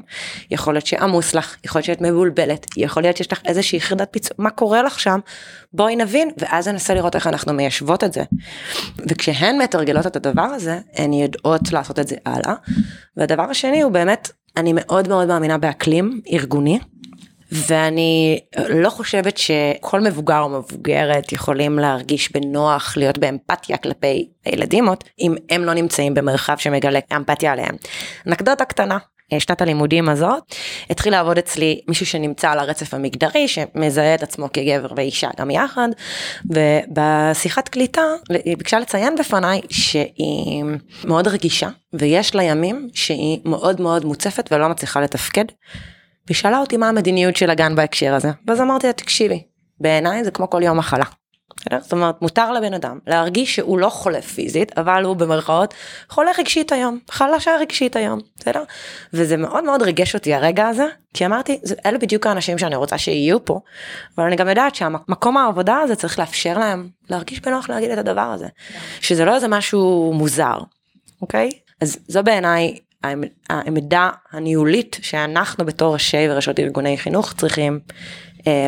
[0.50, 4.34] יכול להיות שעמוס לך, יכול להיות שאת מבולבלת, יכול להיות שיש לך איזושהי יחידת פיצוי,
[4.38, 5.18] מה קורה לך שם,
[5.72, 8.22] בואי נבין ואז ננסה לראות איך אנחנו מיישבות את זה.
[9.08, 12.54] וכשהן מתרגלות את הדבר הזה, הן יודעות לעשות את זה הלאה.
[13.16, 16.78] והדבר השני הוא באמת, אני מאוד מאוד מאמינה באקלים ארגוני.
[17.52, 24.88] ואני לא חושבת שכל מבוגר או מבוגרת יכולים להרגיש בנוח להיות באמפתיה כלפי הילדים
[25.20, 27.76] אם הם לא נמצאים במרחב שמגלה אמפתיה עליהם.
[28.26, 28.98] אנקדוטה קטנה.
[29.38, 30.42] שנת הלימודים הזאת
[30.90, 35.88] התחיל לעבוד אצלי מישהו שנמצא על הרצף המגדרי שמזהה את עצמו כגבר ואישה גם יחד
[36.44, 38.02] ובשיחת קליטה
[38.44, 40.64] היא ביקשה לציין בפניי שהיא
[41.04, 45.44] מאוד רגישה ויש לה ימים שהיא מאוד מאוד מוצפת ולא מצליחה לתפקד
[46.28, 49.42] והיא שאלה אותי מה המדיניות של הגן בהקשר הזה, ואז אמרתי לה תקשיבי,
[49.80, 51.04] בעיניי זה כמו כל יום מחלה.
[51.80, 55.74] זאת אומרת מותר לבן אדם להרגיש שהוא לא חולה פיזית אבל הוא במרכאות
[56.08, 58.62] חולה רגשית היום חלשה רגשית היום בסדר?
[59.12, 63.44] וזה מאוד מאוד ריגש אותי הרגע הזה כי אמרתי אלה בדיוק האנשים שאני רוצה שיהיו
[63.44, 63.60] פה.
[64.16, 68.20] אבל אני גם יודעת שהמקום העבודה הזה צריך לאפשר להם להרגיש בנוח להגיד את הדבר
[68.20, 68.46] הזה
[69.00, 70.58] שזה לא איזה משהו מוזר
[71.22, 71.50] אוקיי?
[71.80, 72.78] אז זו בעיניי
[73.50, 77.80] העמדה הניהולית שאנחנו בתור ראשי וראשות ארגוני חינוך צריכים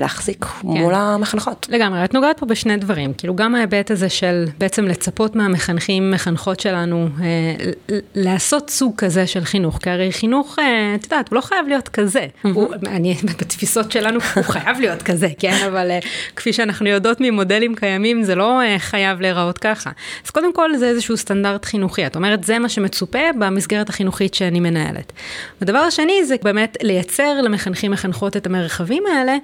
[0.01, 0.69] להחזיק כן.
[0.69, 1.67] מול המחנכות.
[1.71, 6.61] לגמרי, את נוגעת פה בשני דברים, כאילו גם ההיבט הזה של בעצם לצפות מהמחנכים, מחנכות
[6.61, 11.41] שלנו, אה, לעשות סוג כזה של חינוך, כי הרי חינוך, אה, את יודעת, הוא לא
[11.41, 15.91] חייב להיות כזה, הוא, אני, בתפיסות שלנו הוא חייב להיות כזה, כן, אבל
[16.37, 19.91] כפי שאנחנו יודעות ממודלים קיימים, זה לא חייב להיראות ככה.
[20.25, 24.61] אז קודם כל זה איזשהו סטנדרט חינוכי, את אומרת, זה מה שמצופה במסגרת החינוכית שאני
[24.61, 25.13] מנהלת.
[25.61, 29.39] הדבר השני זה באמת לייצר למחנכים, מחנכות את המרחבים האלה, אה,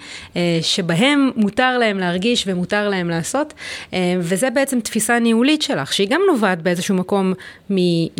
[0.63, 3.55] שבהם מותר להם להרגיש ומותר להם לעשות,
[3.93, 7.33] אה, וזה בעצם תפיסה ניהולית שלך, שהיא גם נובעת באיזשהו מקום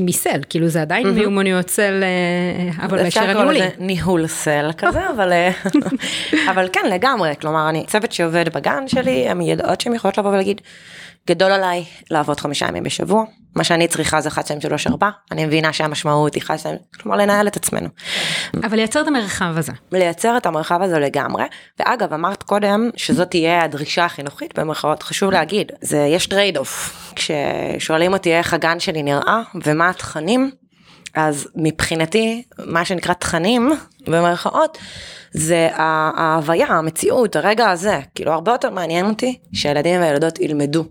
[0.01, 3.49] מסל, כאילו זה עדיין מיומנויות סל, אה, אבל בהקשר הניהולי.
[3.49, 5.33] אפשר לקרוא לזה ניהול סל כזה, אבל,
[6.51, 10.61] אבל כן לגמרי, כלומר אני צוות שעובד בגן שלי, הן יודעות שהן יכולות לבוא ולהגיד,
[11.27, 13.25] גדול עליי לעבוד חמישה ימים בשבוע,
[13.57, 17.19] מה שאני צריכה זה 1, 2, 3, 4, אני מבינה שהמשמעות היא 1, 2, כלומר
[17.19, 17.89] לנהל את עצמנו.
[18.65, 19.73] אבל לייצר את המרחב הזה.
[19.93, 21.45] לייצר את המרחב הזה לגמרי,
[21.79, 28.33] ואגב אמרת קודם שזאת תהיה הדרישה החינוכית במרכאות, חשוב להגיד, זה יש trade-off, כששואלים אותי
[28.33, 30.51] איך הגן שלי נראה ומה התכנים,
[31.15, 33.73] אז מבחינתי מה שנקרא תכנים
[34.07, 34.79] במרכאות
[35.31, 38.01] זה ההוויה המציאות הרגע הזה.
[38.15, 40.85] כאילו הרבה יותר מעניין אותי שהילדים והילדות ילמדו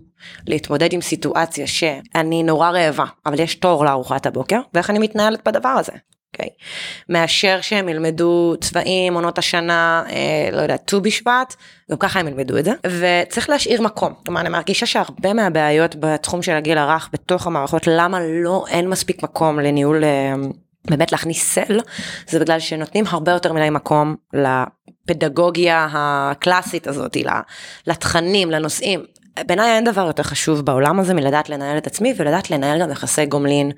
[0.46, 5.68] להתמודד עם סיטואציה שאני נורא רעבה, אבל יש תור לארוחת הבוקר, ואיך אני מתנהלת בדבר
[5.68, 5.92] הזה.
[5.92, 6.16] Okay.
[6.36, 6.48] אוקיי?
[7.08, 11.54] מאשר שהם ילמדו צבעים, עונות השנה, אה, לא יודע, ט"ו בשבט,
[11.90, 14.14] גם ככה הם ילמדו את זה, וצריך להשאיר מקום.
[14.26, 19.22] כלומר, אני מרגישה שהרבה מהבעיות בתחום של הגיל הרך, בתוך המערכות, למה לא, אין מספיק
[19.22, 20.34] מקום לניהול, אה,
[20.84, 21.80] באמת להכניס סל,
[22.28, 27.16] זה בגלל שנותנים הרבה יותר מדי מקום לפדגוגיה הקלאסית הזאת,
[27.86, 29.04] לתכנים, לנושאים.
[29.46, 33.26] בעיניי אין דבר יותר חשוב בעולם הזה מלדעת לנהל את עצמי ולדעת לנהל גם יחסי
[33.26, 33.70] גומלין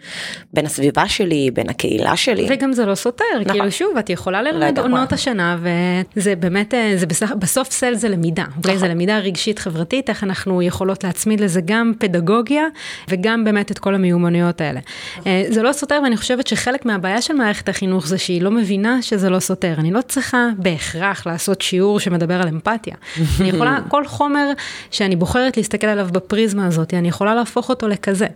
[0.53, 2.47] בין הסביבה שלי, בין הקהילה שלי.
[2.51, 3.53] וגם זה לא סותר, נכון.
[3.53, 5.57] כאילו שוב, את יכולה ללמד עונות השנה,
[6.17, 8.45] וזה באמת, אה, זה בסך, בסוף סל זה למידה?
[8.59, 8.77] נכון.
[8.77, 12.65] זה למידה רגשית חברתית, איך אנחנו יכולות להצמיד לזה גם פדגוגיה,
[13.09, 14.81] וגם באמת את כל המיומנויות האלה.
[15.27, 19.03] אה, זה לא סותר, ואני חושבת שחלק מהבעיה של מערכת החינוך זה שהיא לא מבינה
[19.03, 19.75] שזה לא סותר.
[19.79, 22.95] אני לא צריכה בהכרח לעשות שיעור שמדבר על אמפתיה.
[23.41, 24.51] אני יכולה, כל חומר
[24.91, 28.27] שאני בוחרת להסתכל עליו בפריזמה הזאת, אני יכולה להפוך אותו לכזה.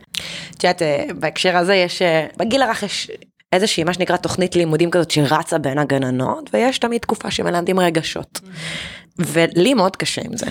[0.57, 3.11] את יודעת, אה, בהקשר הזה יש, אה, בגיל הרך יש
[3.53, 8.41] איזושהי מה שנקרא תוכנית לימודים כזאת שרצה בין הגננות, ויש תמיד תקופה שמלמדים רגשות.
[9.19, 10.47] ולי מאוד קשה עם זה.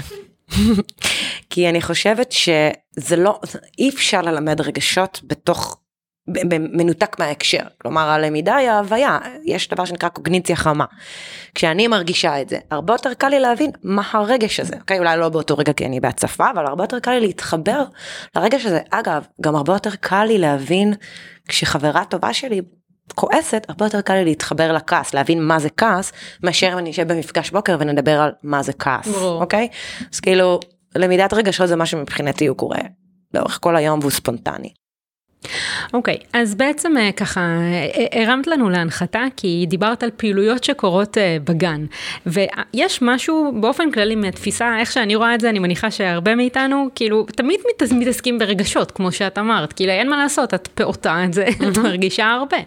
[1.50, 3.40] כי אני חושבת שזה לא,
[3.80, 5.81] אי אפשר ללמד רגשות בתוך
[6.60, 10.86] מנותק מההקשר, כלומר הלמידה היא ההוויה, יש דבר שנקרא קוגניציה חמה.
[11.56, 15.00] כשאני מרגישה את זה, הרבה יותר קל לי להבין מה הרגש הזה, אוקיי?
[15.00, 17.84] אולי לא באותו רגע כי אני בהצפה, אבל הרבה יותר קל לי להתחבר
[18.36, 18.80] לרגש הזה.
[18.90, 20.94] אגב, גם הרבה יותר קל לי להבין
[21.48, 22.62] כשחברה טובה שלי
[23.16, 26.12] כועסת, הרבה יותר קל לי להתחבר לכעס, להבין מה זה כעס,
[26.44, 29.42] מאשר אם אני אשב במפגש בוקר ונדבר על מה זה כעס, ברור.
[29.42, 29.68] אוקיי?
[30.14, 30.60] אז כאילו,
[30.96, 32.80] למידת רגשות זה משהו מבחינתי הוא קורה
[33.34, 34.74] לאורך כל היום והוא ספונטני.
[35.94, 40.64] אוקיי, okay, אז בעצם אה, ככה אה, אה, הרמת לנו להנחתה כי דיברת על פעילויות
[40.64, 41.86] שקורות בגן
[42.26, 47.26] ויש משהו באופן כללי מהתפיסה איך שאני רואה את זה אני מניחה שהרבה מאיתנו כאילו
[47.36, 47.60] תמיד
[48.02, 52.26] מתעסקים ברגשות כמו שאת אמרת כאילו אין מה לעשות את פעוטה את זה את מרגישה
[52.26, 52.58] הרבה.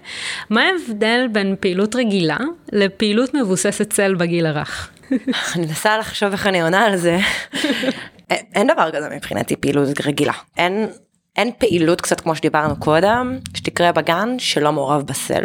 [0.50, 2.38] מה ההבדל בין פעילות רגילה
[2.72, 4.90] לפעילות מבוססת צל בגיל הרך?
[5.56, 7.18] אני מנסה לחשוב איך אני עונה על זה.
[8.54, 10.86] אין דבר כזה מבחינתי פעילות רגילה אין
[11.36, 15.44] אין פעילות קצת כמו שדיברנו קודם שתקרה בגן שלא מעורב בסל.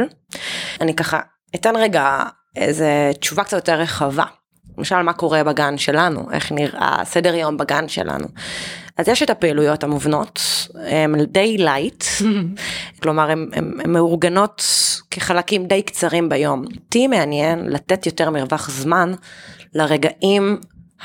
[0.82, 1.20] אני ככה
[1.56, 2.24] אתן רגע
[2.56, 4.26] איזה תשובה קצת יותר רחבה.
[4.78, 8.28] למשל מה קורה בגן שלנו איך נראה סדר יום בגן שלנו.
[8.98, 10.42] אז יש את הפעילויות המובנות
[10.76, 12.04] הם די light
[13.02, 14.64] כלומר הם, הם, הם מאורגנות
[15.12, 16.64] כחלקים די קצרים ביום.
[16.76, 19.14] אותי מעניין לתת יותר מרווח זמן
[19.74, 20.58] לרגעים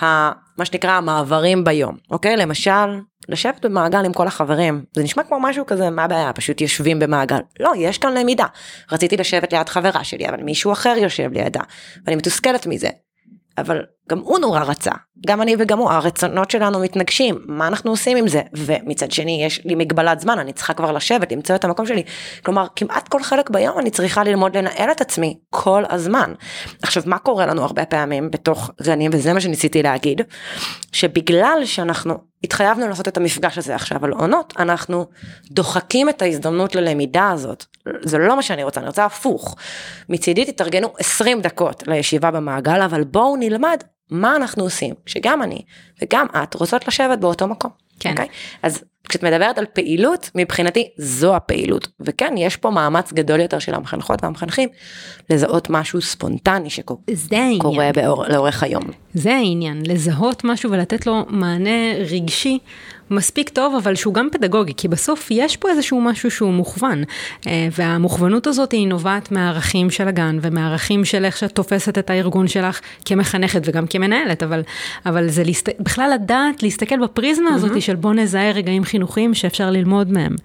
[0.02, 2.36] ה, מה שנקרא המעברים ביום אוקיי?
[2.36, 6.32] למשל לשבת במעגל עם כל החברים זה נשמע כמו משהו כזה מה הבעיה?
[6.32, 7.38] פשוט יושבים במעגל.
[7.60, 8.46] לא יש כאן למידה.
[8.92, 11.60] רציתי לשבת ליד חברה שלי אבל מישהו אחר יושב לידה
[12.06, 12.88] ואני מתוסכלת מזה.
[13.58, 14.90] אבל גם הוא נורא רצה,
[15.26, 18.42] גם אני וגם הוא, הרצונות שלנו מתנגשים, מה אנחנו עושים עם זה?
[18.56, 22.02] ומצד שני יש לי מגבלת זמן, אני צריכה כבר לשבת, למצוא את המקום שלי.
[22.44, 26.32] כלומר, כמעט כל חלק ביום אני צריכה ללמוד לנהל את עצמי כל הזמן.
[26.82, 30.20] עכשיו, מה קורה לנו הרבה פעמים בתוך גנים, וזה מה שניסיתי להגיד,
[30.92, 32.14] שבגלל שאנחנו
[32.44, 35.06] התחייבנו לעשות את המפגש הזה עכשיו על עונות, אנחנו
[35.50, 37.64] דוחקים את ההזדמנות ללמידה הזאת.
[38.02, 39.56] זה לא מה שאני רוצה, אני רוצה הפוך.
[40.08, 43.78] מצידי תתארגנו 20 דקות לישיבה במעגל, אבל בואו נלמד
[44.10, 45.62] מה אנחנו עושים, שגם אני
[46.02, 47.70] וגם את רוצות לשבת באותו מקום.
[48.00, 48.08] כן.
[48.08, 48.12] Okay?
[48.12, 48.28] אוקיי?
[48.62, 51.88] אז כשאת מדברת על פעילות, מבחינתי זו הפעילות.
[52.00, 54.68] וכן, יש פה מאמץ גדול יותר של המחנכות והמחנכים
[55.30, 58.82] לזהות משהו ספונטני שקורה באור, לאורך היום.
[59.14, 62.58] זה העניין, לזהות משהו ולתת לו מענה רגשי
[63.10, 67.04] מספיק טוב, אבל שהוא גם פדגוגי, כי בסוף יש פה איזשהו משהו שהוא מוכוון,
[67.46, 72.48] אה, והמוכוונות הזאת היא נובעת מהערכים של הגן ומהערכים של איך שאת תופסת את הארגון
[72.48, 74.62] שלך כמחנכת וגם כמנהלת, אבל,
[75.06, 75.68] אבל זה להסת...
[75.80, 77.80] בכלל לדעת להסתכל בפריזמה הזאת mm-hmm.
[77.80, 80.36] של בוא נזהה רגעים חינוכיים שאפשר ללמוד מהם.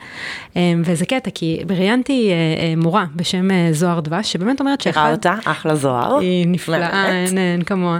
[0.57, 5.01] אה, וזה קטע, כי ראיינתי אה, מורה בשם זוהר דבש, שבאמת אומרת שאחד...
[5.01, 6.17] תראה אותה, אחלה זוהר.
[6.17, 7.99] היא נפלאה, אין, אין כמוה.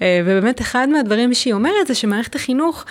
[0.00, 2.84] ובאמת אחד מהדברים שהיא אומרת זה שמערכת החינוך,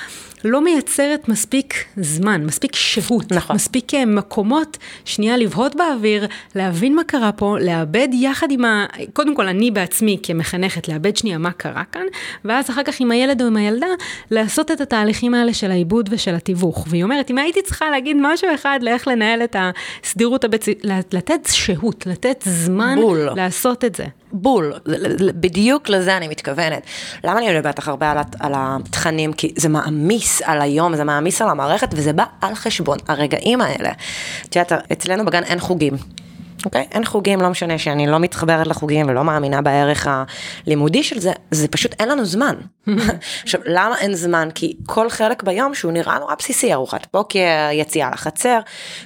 [0.43, 0.61] לא
[1.07, 3.55] מייצרת מספיק זמן, מספיק שהות, נכון.
[3.55, 8.85] מספיק אה, מקומות, שנייה לבהות באוויר, להבין מה קרה פה, לאבד יחד עם ה...
[9.13, 12.05] קודם כל אני בעצמי כמחנכת, לאבד שנייה מה קרה כאן,
[12.45, 13.87] ואז אחר כך עם הילד או עם הילדה,
[14.31, 16.87] לעשות את התהליכים האלה של העיבוד ושל התיווך.
[16.89, 20.65] והיא אומרת, אם הייתי צריכה להגיד משהו אחד לאיך לנהל את הסדירות הבית,
[21.13, 23.29] לתת שהות, לתת זמן בול.
[23.35, 24.05] לעשות את זה.
[24.31, 24.73] בול,
[25.35, 26.83] בדיוק לזה אני מתכוונת.
[27.23, 29.33] למה אני מדברת לך הרבה על, על התכנים?
[29.33, 33.91] כי זה מעמיס על היום, זה מעמיס על המערכת וזה בא על חשבון הרגעים האלה.
[34.49, 35.93] את יודעת, אצלנו בגן אין חוגים.
[36.65, 36.87] אוקיי?
[36.89, 36.93] Okay?
[36.93, 40.07] אין חוגים, לא משנה שאני לא מתחברת לחוגים ולא מאמינה בערך
[40.65, 42.55] הלימודי של זה, זה פשוט אין לנו זמן.
[43.43, 44.49] עכשיו, למה אין זמן?
[44.55, 48.59] כי כל חלק ביום שהוא נראה נורא בסיסי, ארוחת בוקר, יציאה לחצר,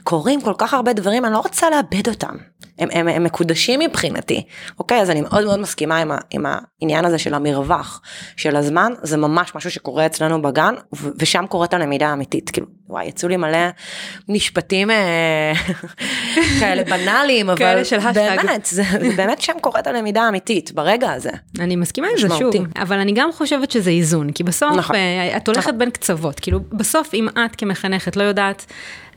[0.04, 2.36] קורים כל כך הרבה דברים, אני לא רוצה לאבד אותם.
[2.82, 4.44] הם, הם, הם מקודשים מבחינתי,
[4.80, 5.02] אוקיי?
[5.02, 8.02] אז אני מאוד מאוד מסכימה עם, ה, עם העניין הזה של המרווח
[8.38, 10.74] של הזמן, זה ממש משהו שקורה אצלנו בגן,
[11.20, 12.50] ושם קורית הלמידה האמיתית.
[12.50, 13.68] כאילו, וואי, יצאו לי מלא
[14.30, 15.54] משפטים אה,
[16.60, 18.00] כאלה בנאליים, אבל כאלה של.
[18.00, 21.32] באמת, זה, זה באמת שם קורית הלמידה האמיתית, ברגע הזה.
[21.60, 22.36] אני מסכימה עם זה.
[22.38, 24.96] שוב, אבל אני גם חושבת שזה איזון, כי בסוף נכון.
[24.96, 25.78] אה, את הולכת נכון.
[25.78, 28.66] בין קצוות, כאילו בסוף אם את כמחנכת לא יודעת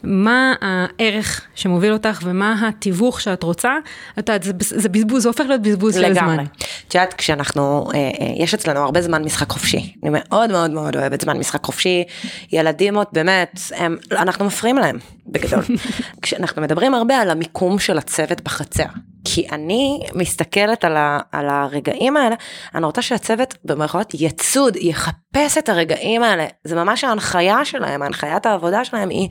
[0.05, 3.73] מה הערך שמוביל אותך ומה התיווך שאת רוצה,
[4.19, 6.35] את יודעת, זה, זה בזבוז, זה הופך להיות בזבוז של לגמרי.
[6.35, 6.45] זמן.
[6.89, 9.95] את יודעת, כשאנחנו, אה, אה, יש אצלנו הרבה זמן משחק חופשי.
[10.03, 12.05] אני מאוד מאוד מאוד אוהבת זמן משחק חופשי.
[12.53, 15.65] ילדים עוד באמת, הם, אנחנו מפריעים להם, בגדול.
[16.23, 18.87] כשאנחנו מדברים הרבה על המיקום של הצוות בחצר.
[19.25, 22.35] כי אני מסתכלת על, ה, על הרגעים האלה,
[22.75, 26.47] אני רוצה שהצוות במרכאות יצוד, יחפש את הרגעים האלה.
[26.65, 29.29] זה ממש ההנחיה שלהם, הנחיית העבודה שלהם היא,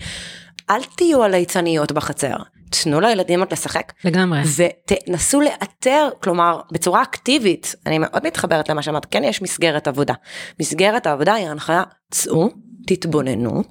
[0.70, 2.36] אל תהיו הליצניות בחצר.
[2.84, 3.94] תנו לילדים עוד לשחק.
[4.06, 4.40] לגמרי.
[4.56, 10.14] ותנסו לאתר, כלומר, בצורה אקטיבית, אני מאוד מתחברת למה שאמרת, כן יש מסגרת עבודה.
[10.60, 12.50] מסגרת העבודה היא הנחיה, צאו,
[12.88, 13.64] תתבוננו,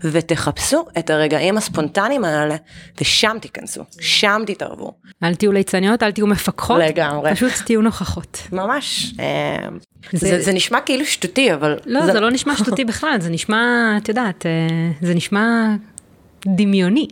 [0.00, 2.56] ותחפשו את הרגעים הספונטניים האלה,
[3.00, 4.92] ושם תיכנסו, שם תתערבו.
[5.22, 7.34] אל תהיו ליצניות, אל תהיו מפקחות, לגמרי.
[7.34, 8.38] פשוט תהיו נוכחות.
[8.52, 9.14] ממש.
[9.20, 9.68] אה,
[10.12, 11.78] זה- זה, זה נשמע כאילו שטותי, אבל...
[11.86, 13.64] לא, זה לא נשמע שטותי בכלל, זה נשמע,
[14.02, 14.50] את יודעת, אה,
[15.02, 15.74] זה נשמע
[16.46, 17.06] דמיוני.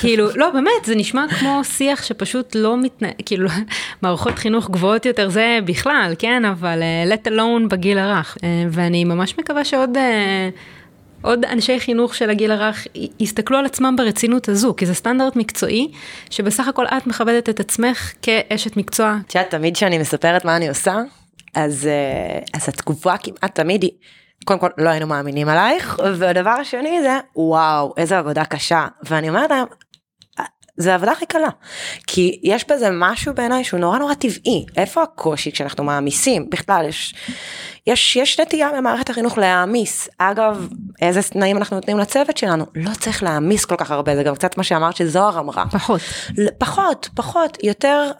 [0.00, 3.48] כאילו, לא, באמת, זה נשמע כמו שיח שפשוט לא מתנהל, כאילו,
[4.02, 8.38] מערכות חינוך גבוהות יותר זה בכלל, כן, אבל אה, let alone בגיל הרך.
[8.44, 9.96] אה, ואני ממש מקווה שעוד...
[9.96, 10.48] אה,
[11.22, 12.86] עוד אנשי חינוך של הגיל הרך
[13.20, 15.88] יסתכלו על עצמם ברצינות הזו, כי זה סטנדרט מקצועי,
[16.30, 19.16] שבסך הכל את מכבדת את עצמך כאשת מקצוע.
[19.26, 20.98] את יודעת, תמיד כשאני מספרת מה אני עושה,
[21.54, 21.88] אז,
[22.54, 23.90] אז התגובה כמעט תמיד היא,
[24.50, 28.86] קודם כל לא היינו מאמינים עלייך, והדבר השני זה, וואו, איזה עבודה קשה.
[29.02, 29.66] ואני אומרת להם,
[30.40, 30.44] "אה,
[30.76, 31.48] זה העבודה הכי קלה.
[32.06, 34.66] כי יש בזה משהו בעיניי שהוא נורא נורא טבעי.
[34.76, 36.50] איפה הקושי כשאנחנו מעמיסים?
[36.50, 37.14] בכלל, יש,
[37.86, 40.08] יש, יש נטייה במערכת החינוך להעמיס.
[40.18, 40.68] אגב,
[41.02, 42.66] איזה תנאים אנחנו נותנים לצוות שלנו?
[42.74, 45.64] לא צריך להעמיס כל כך הרבה, זה גם קצת מה שאמרת שזוהר אמרה.
[45.72, 46.00] פחות.
[46.58, 48.10] פחות, פחות, יותר,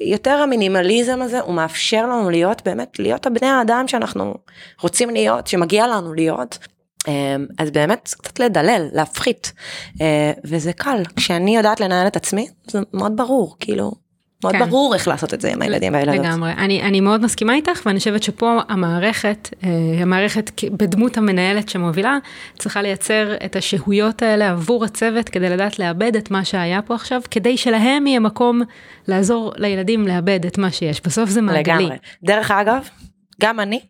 [0.00, 4.34] יותר המינימליזם הזה, הוא מאפשר לנו להיות באמת, להיות הבני האדם שאנחנו
[4.80, 6.58] רוצים להיות, שמגיע לנו להיות.
[7.08, 9.52] אמ, אז באמת קצת לדלל, להפחית,
[10.00, 11.02] אה, וזה קל.
[11.16, 13.92] כשאני יודעת לנהל את עצמי, זה מאוד ברור, כאילו,
[14.44, 14.64] מאוד כן.
[14.64, 16.24] ברור איך לעשות את זה עם הילדים והילדות.
[16.24, 16.52] לגמרי.
[16.52, 19.68] אני, אני מאוד מסכימה איתך, ואני חושבת שפה המערכת, אה,
[20.02, 22.18] המערכת בדמות המנהלת שמובילה,
[22.58, 27.20] צריכה לייצר את השהויות האלה עבור הצוות, כדי לדעת לאבד את מה שהיה פה עכשיו,
[27.30, 28.62] כדי שלהם יהיה מקום
[29.08, 31.00] לעזור לילדים לאבד את מה שיש.
[31.00, 31.84] בסוף זה מעגלי.
[31.84, 31.96] לגמרי.
[32.24, 32.88] דרך אגב,
[33.40, 33.80] גם אני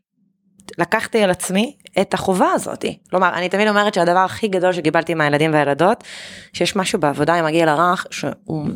[0.79, 2.99] לקחתי על עצמי את החובה הזאתי.
[3.11, 6.05] כלומר, אני תמיד אומרת שהדבר הכי גדול שקיבלתי מהילדים והילדות,
[6.53, 8.67] שיש משהו בעבודה עם הגיל הרך, שהוא...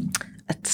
[0.51, 0.69] את,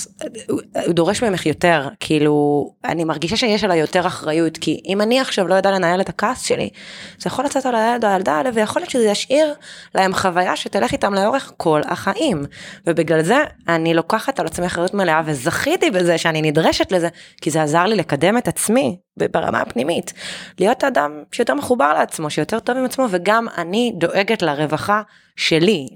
[0.48, 5.48] הוא, דורש ממך יותר, כאילו, אני מרגישה שיש עליי יותר אחריות, כי אם אני עכשיו
[5.48, 6.70] לא יודע לנהל את הכעס שלי,
[7.18, 9.54] זה יכול לצאת על הילד או הילדה האלה, ויכול להיות שזה ישאיר
[9.94, 12.44] להם חוויה שתלך איתם לאורך כל החיים.
[12.86, 17.08] ובגלל זה אני לוקחת על עצמי אחריות מלאה, וזכיתי בזה שאני נדרשת לזה,
[17.40, 20.12] כי זה עזר לי לקדם את עצמי ברמה הפנימית.
[20.58, 25.02] להיות אדם שיותר מחובר לעצמו, שיותר טוב עם עצמו, וגם אני דואגת לרווחה
[25.36, 25.88] שלי,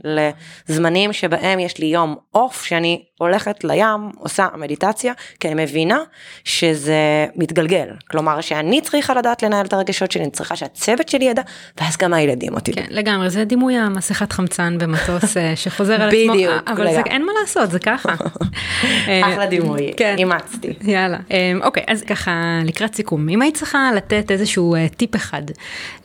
[0.68, 5.98] לזמנים שבהם יש לי יום אוף, שאני הולכת לים, עושה מדיטציה, כי אני מבינה
[6.44, 7.88] שזה מתגלגל.
[8.10, 11.42] כלומר, שאני צריכה לדעת לנהל את הרגשות שלי, אני צריכה שהצוות שלי ידע,
[11.80, 12.72] ואז גם הילדים אותי.
[12.72, 17.00] כן, לגמרי, זה דימוי המסכת חמצן במטוס אה, שחוזר על עצמו, בדיוק, אבל זה.
[17.06, 18.14] אין מה לעשות, זה ככה.
[19.08, 20.14] אה, אחלה דימוי, כן.
[20.18, 20.72] אימצתי.
[20.82, 25.42] יאללה, אמ, אוקיי, אז ככה לקראת סיכום, אם היית צריכה לתת איזשהו אה, טיפ אחד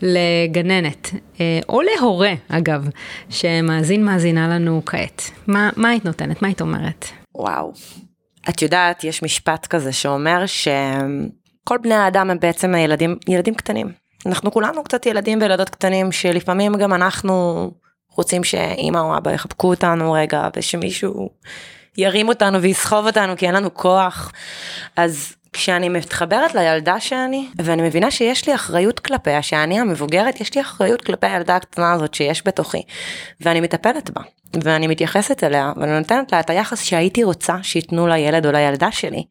[0.02, 2.88] לגננת, אה, או להורה אגב,
[3.30, 7.06] שמאזין מאזינה לנו כעת, מה, מה היית נותנת, מה היית אומרת?
[7.36, 7.74] וואו.
[8.50, 13.92] את יודעת, יש משפט כזה שאומר שכל בני האדם הם בעצם ילדים, ילדים קטנים.
[14.26, 17.72] אנחנו כולנו קצת ילדים וילדות קטנים שלפעמים גם אנחנו
[18.12, 21.30] רוצים שאימא או אבא יחבקו אותנו רגע ושמישהו
[21.98, 24.32] ירים אותנו ויסחוב אותנו כי אין לנו כוח.
[24.96, 30.62] אז כשאני מתחברת לילדה שאני ואני מבינה שיש לי אחריות כלפיה שאני המבוגרת יש לי
[30.62, 32.82] אחריות כלפי הילדה הקטנה הזאת שיש בתוכי
[33.42, 34.22] ואני מטפלת בה
[34.64, 39.24] ואני מתייחסת אליה ואני נותנת לה את היחס שהייתי רוצה שייתנו לילד או לילדה שלי.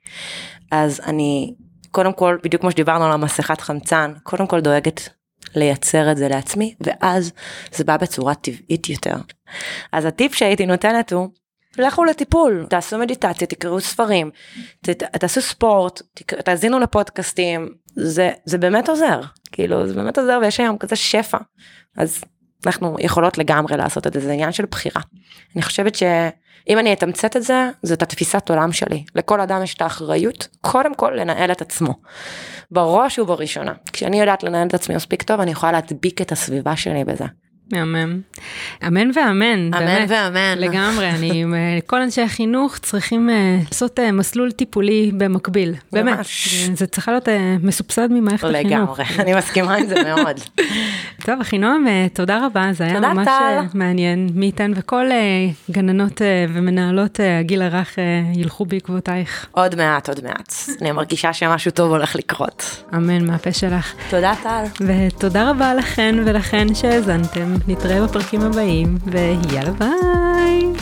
[0.71, 1.55] אז אני
[1.91, 5.09] קודם כל בדיוק כמו שדיברנו על המסכת חמצן קודם כל דואגת
[5.55, 7.33] לייצר את זה לעצמי ואז
[7.75, 9.17] זה בא בצורה טבעית יותר.
[9.93, 11.29] אז הטיפ שהייתי נותנת הוא
[11.79, 14.31] לכו לטיפול, תעשו מדיטציה, תקראו ספרים,
[14.81, 19.20] ת, תעשו ספורט, תק, תאזינו לפודקאסטים, זה, זה באמת עוזר,
[19.53, 21.39] כאילו זה באמת עוזר ויש היום כזה שפע,
[21.97, 22.25] אז
[22.66, 25.03] אנחנו יכולות לגמרי לעשות את זה, זה עניין של בחירה.
[25.55, 29.05] אני חושבת שאם אני אתמצת את זה, זאת התפיסת עולם שלי.
[29.14, 31.95] לכל אדם יש את האחריות, קודם כל לנהל את עצמו.
[32.70, 33.72] בראש ובראשונה.
[33.93, 37.25] כשאני יודעת לנהל את עצמי מספיק טוב, אני יכולה להדביק את הסביבה שלי בזה.
[37.73, 38.21] מהמם.
[38.87, 40.11] אמן ואמן, באמת.
[40.11, 40.55] ואמן.
[40.59, 41.45] לגמרי, אני,
[41.87, 46.17] כל אנשי החינוך צריכים אה, לעשות אה, מסלול טיפולי במקביל, באמת.
[46.17, 46.59] ממש.
[46.75, 48.67] זה- צריך להיות אה, מסובסד ממערכת החינוך.
[48.99, 50.37] לגמרי, אני מסכימה עם זה מאוד.
[51.27, 53.31] טוב, אחינועם, אה, תודה רבה, זה היה ממש טל.
[53.33, 54.29] אה, מעניין.
[54.35, 55.17] מי ייתן וכל אה,
[55.71, 58.05] גננות אה, ומנהלות אה, הגיל הרך אה,
[58.35, 59.47] ילכו בעקבותייך.
[59.53, 60.55] עוד מעט, עוד מעט.
[60.81, 62.85] אני מרגישה שמשהו טוב הולך לקרות.
[62.95, 63.95] אמן מהפה שלך.
[64.11, 64.65] תודה טל.
[64.87, 67.53] ותודה רבה לכן ולכן שהאזנתם.
[67.68, 70.72] נתראה בפרקים הבאים, ויאללה ביי!